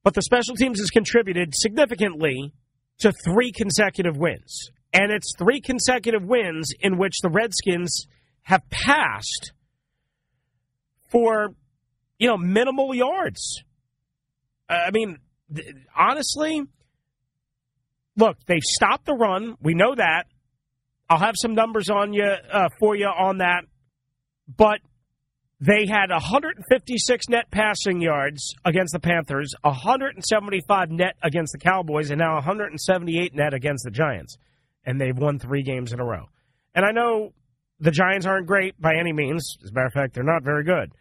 But 0.04 0.14
the 0.14 0.22
special 0.22 0.54
teams 0.54 0.78
has 0.78 0.90
contributed 0.90 1.54
significantly 1.54 2.52
to 2.98 3.12
three 3.24 3.50
consecutive 3.50 4.16
wins. 4.16 4.70
And 4.92 5.10
it's 5.10 5.34
three 5.36 5.60
consecutive 5.60 6.22
wins 6.22 6.70
in 6.78 6.98
which 6.98 7.20
the 7.20 7.30
Redskins 7.30 8.06
have 8.42 8.62
passed 8.70 9.52
for, 11.10 11.54
you 12.18 12.28
know, 12.28 12.36
minimal 12.36 12.94
yards. 12.94 13.64
I 14.68 14.90
mean, 14.92 15.18
honestly, 15.96 16.62
look, 18.16 18.36
they've 18.46 18.62
stopped 18.62 19.06
the 19.06 19.14
run. 19.14 19.56
We 19.60 19.74
know 19.74 19.94
that. 19.94 20.24
I'll 21.08 21.18
have 21.18 21.34
some 21.36 21.54
numbers 21.54 21.90
on 21.90 22.12
you 22.12 22.24
uh, 22.24 22.68
for 22.78 22.94
you 22.94 23.06
on 23.06 23.38
that. 23.38 23.64
But 24.54 24.80
they 25.60 25.86
had 25.86 26.10
156 26.10 27.28
net 27.28 27.50
passing 27.50 28.00
yards 28.00 28.54
against 28.64 28.92
the 28.92 29.00
Panthers, 29.00 29.54
175 29.62 30.90
net 30.90 31.16
against 31.22 31.52
the 31.52 31.58
Cowboys, 31.58 32.10
and 32.10 32.18
now 32.18 32.34
178 32.34 33.34
net 33.34 33.54
against 33.54 33.84
the 33.84 33.90
Giants. 33.90 34.36
And 34.84 35.00
they've 35.00 35.16
won 35.16 35.38
three 35.38 35.62
games 35.62 35.92
in 35.92 36.00
a 36.00 36.04
row. 36.04 36.26
And 36.74 36.84
I 36.84 36.90
know 36.90 37.32
the 37.80 37.90
Giants 37.90 38.26
aren't 38.26 38.46
great 38.46 38.80
by 38.80 38.96
any 38.98 39.12
means. 39.12 39.56
As 39.62 39.70
a 39.70 39.72
matter 39.72 39.86
of 39.86 39.92
fact, 39.92 40.14
they're 40.14 40.24
not 40.24 40.42
very 40.42 40.64
good. 40.64 40.92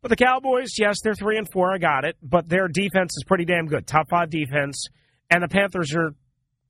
But 0.00 0.08
the 0.08 0.16
Cowboys, 0.16 0.70
yes, 0.78 0.96
they're 1.02 1.14
three 1.14 1.38
and 1.38 1.48
four. 1.52 1.72
I 1.72 1.78
got 1.78 2.04
it. 2.04 2.16
But 2.22 2.48
their 2.48 2.68
defense 2.68 3.12
is 3.16 3.24
pretty 3.26 3.44
damn 3.44 3.66
good. 3.66 3.86
Top 3.86 4.08
five 4.08 4.30
defense. 4.30 4.86
And 5.30 5.42
the 5.42 5.48
Panthers 5.48 5.94
are 5.94 6.14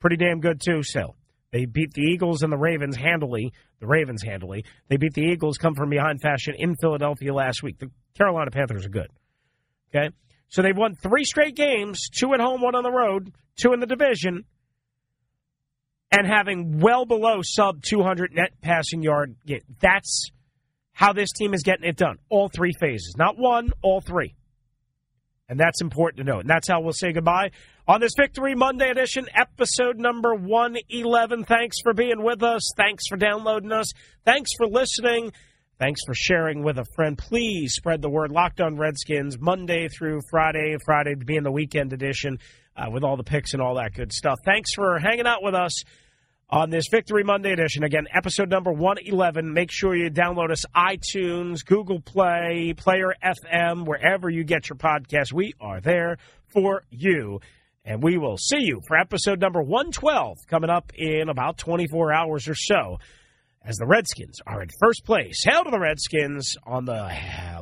pretty 0.01 0.17
damn 0.17 0.41
good 0.41 0.61
too, 0.61 0.83
still. 0.83 1.17
They 1.51 1.65
beat 1.65 1.95
the 1.95 2.03
Eagles 2.03 2.43
and 2.43 2.53
the 2.53 2.59
Ravens 2.59 2.97
handily. 2.97 3.53
The 3.81 3.87
Ravens 3.87 4.23
handily. 4.23 4.65
They 4.89 4.97
beat 4.97 5.15
the 5.15 5.23
Eagles 5.23 5.57
come 5.57 5.75
from 5.75 5.89
behind 5.89 6.21
fashion 6.21 6.55
in 6.59 6.77
Philadelphia 6.77 7.33
last 7.33 7.63
week. 7.63 7.79
The 7.79 7.91
Carolina 8.17 8.51
Panthers 8.51 8.85
are 8.85 8.91
good. 8.91 9.11
Okay? 9.95 10.15
So 10.49 10.63
they've 10.63 10.77
won 10.77 10.95
three 10.95 11.25
straight 11.25 11.57
games, 11.57 12.09
two 12.11 12.35
at 12.35 12.41
home, 12.41 12.61
one 12.61 12.75
on 12.75 12.83
the 12.83 12.91
road, 12.91 13.33
two 13.57 13.73
in 13.73 13.81
the 13.81 13.87
division, 13.87 14.45
and 16.11 16.27
having 16.27 16.81
well 16.81 17.07
below 17.07 17.41
sub 17.43 17.83
200 17.83 18.33
net 18.35 18.53
passing 18.61 19.03
yard. 19.03 19.37
That's 19.81 20.31
how 20.93 21.13
this 21.13 21.33
team 21.33 21.55
is 21.55 21.63
getting 21.63 21.89
it 21.89 21.97
done. 21.97 22.17
All 22.29 22.49
three 22.49 22.73
phases. 22.79 23.15
Not 23.17 23.39
one, 23.39 23.73
all 23.83 24.01
three. 24.01 24.35
And 25.49 25.59
that's 25.59 25.81
important 25.81 26.19
to 26.19 26.31
know. 26.31 26.41
And 26.41 26.49
that's 26.49 26.69
how 26.69 26.81
we'll 26.81 26.93
say 26.93 27.13
goodbye 27.13 27.53
on 27.89 28.03
this 28.03 28.13
Victory 28.15 28.55
Monday 28.55 28.91
edition, 28.91 29.27
episode 29.35 29.97
number 29.97 30.35
111. 30.35 31.45
Thanks 31.45 31.79
for 31.83 31.95
being 31.95 32.23
with 32.23 32.43
us. 32.43 32.71
Thanks 32.77 33.05
for 33.09 33.17
downloading 33.17 33.73
us. 33.73 33.93
Thanks 34.27 34.51
for 34.59 34.67
listening. 34.67 35.33
Thanks 35.79 36.03
for 36.05 36.13
sharing 36.13 36.63
with 36.63 36.77
a 36.77 36.85
friend. 36.95 37.17
Please 37.17 37.73
spread 37.73 38.03
the 38.03 38.11
word. 38.11 38.31
Locked 38.31 38.61
on 38.61 38.77
Redskins, 38.77 39.39
Monday 39.41 39.89
through 39.89 40.21
Friday, 40.31 40.77
Friday 40.85 41.15
being 41.15 41.45
the 41.45 41.51
weekend 41.51 41.95
edition 41.95 42.39
uh, 42.77 42.91
with 42.91 43.05
all 43.05 43.17
the 43.17 43.25
picks 43.25 43.55
and 43.55 43.63
all 43.63 43.77
that 43.77 43.95
good 43.95 44.13
stuff. 44.13 44.39
Thanks 44.45 44.75
for 44.75 44.99
hanging 44.99 45.27
out 45.27 45.43
with 45.43 45.55
us 45.55 45.83
on 46.51 46.69
this 46.69 46.89
Victory 46.91 47.25
Monday 47.25 47.53
edition. 47.53 47.85
Again, 47.85 48.07
episode 48.15 48.51
number 48.51 48.71
111. 48.71 49.51
Make 49.51 49.71
sure 49.71 49.97
you 49.97 50.11
download 50.11 50.51
us 50.51 50.65
iTunes, 50.77 51.65
Google 51.65 52.01
Play, 52.01 52.75
Player 52.77 53.15
FM, 53.25 53.87
wherever 53.87 54.29
you 54.29 54.45
get 54.45 54.69
your 54.69 54.77
podcast. 54.77 55.33
We 55.33 55.55
are 55.59 55.81
there 55.81 56.19
for 56.49 56.83
you. 56.91 57.41
And 57.89 58.03
we 58.03 58.19
will 58.19 58.37
see 58.37 58.61
you 58.61 58.83
for 58.87 58.99
episode 58.99 59.41
number 59.41 59.63
112 59.63 60.47
coming 60.47 60.69
up 60.69 60.93
in 60.95 61.31
about 61.31 61.57
24 61.57 62.13
hours 62.13 62.47
or 62.47 62.55
so 62.55 62.99
as 63.65 63.77
the 63.77 63.87
Redskins 63.87 64.43
are 64.47 64.61
in 64.61 64.69
first 64.79 65.07
place. 65.07 65.43
Hail 65.43 65.65
to 65.65 65.71
the 65.71 65.81
Redskins 65.81 66.59
on 66.67 66.85
the 66.85 67.11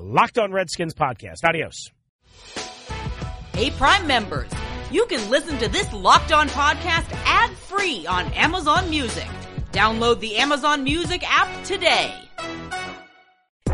Locked 0.01 0.37
on 0.37 0.51
Redskins 0.51 0.95
podcast. 0.95 1.45
Adios. 1.45 1.91
Hey, 3.55 3.71
Prime 3.71 4.09
members, 4.09 4.51
you 4.91 5.07
can 5.07 5.31
listen 5.31 5.59
to 5.59 5.69
this 5.69 5.93
Locked 5.93 6.33
on 6.33 6.49
podcast 6.49 7.07
ad 7.25 7.51
free 7.53 8.05
on 8.09 8.27
Amazon 8.33 8.91
Music. 8.91 9.29
Download 9.71 10.19
the 10.19 10.39
Amazon 10.39 10.83
Music 10.83 11.23
app 11.25 11.65
today. 11.65 12.13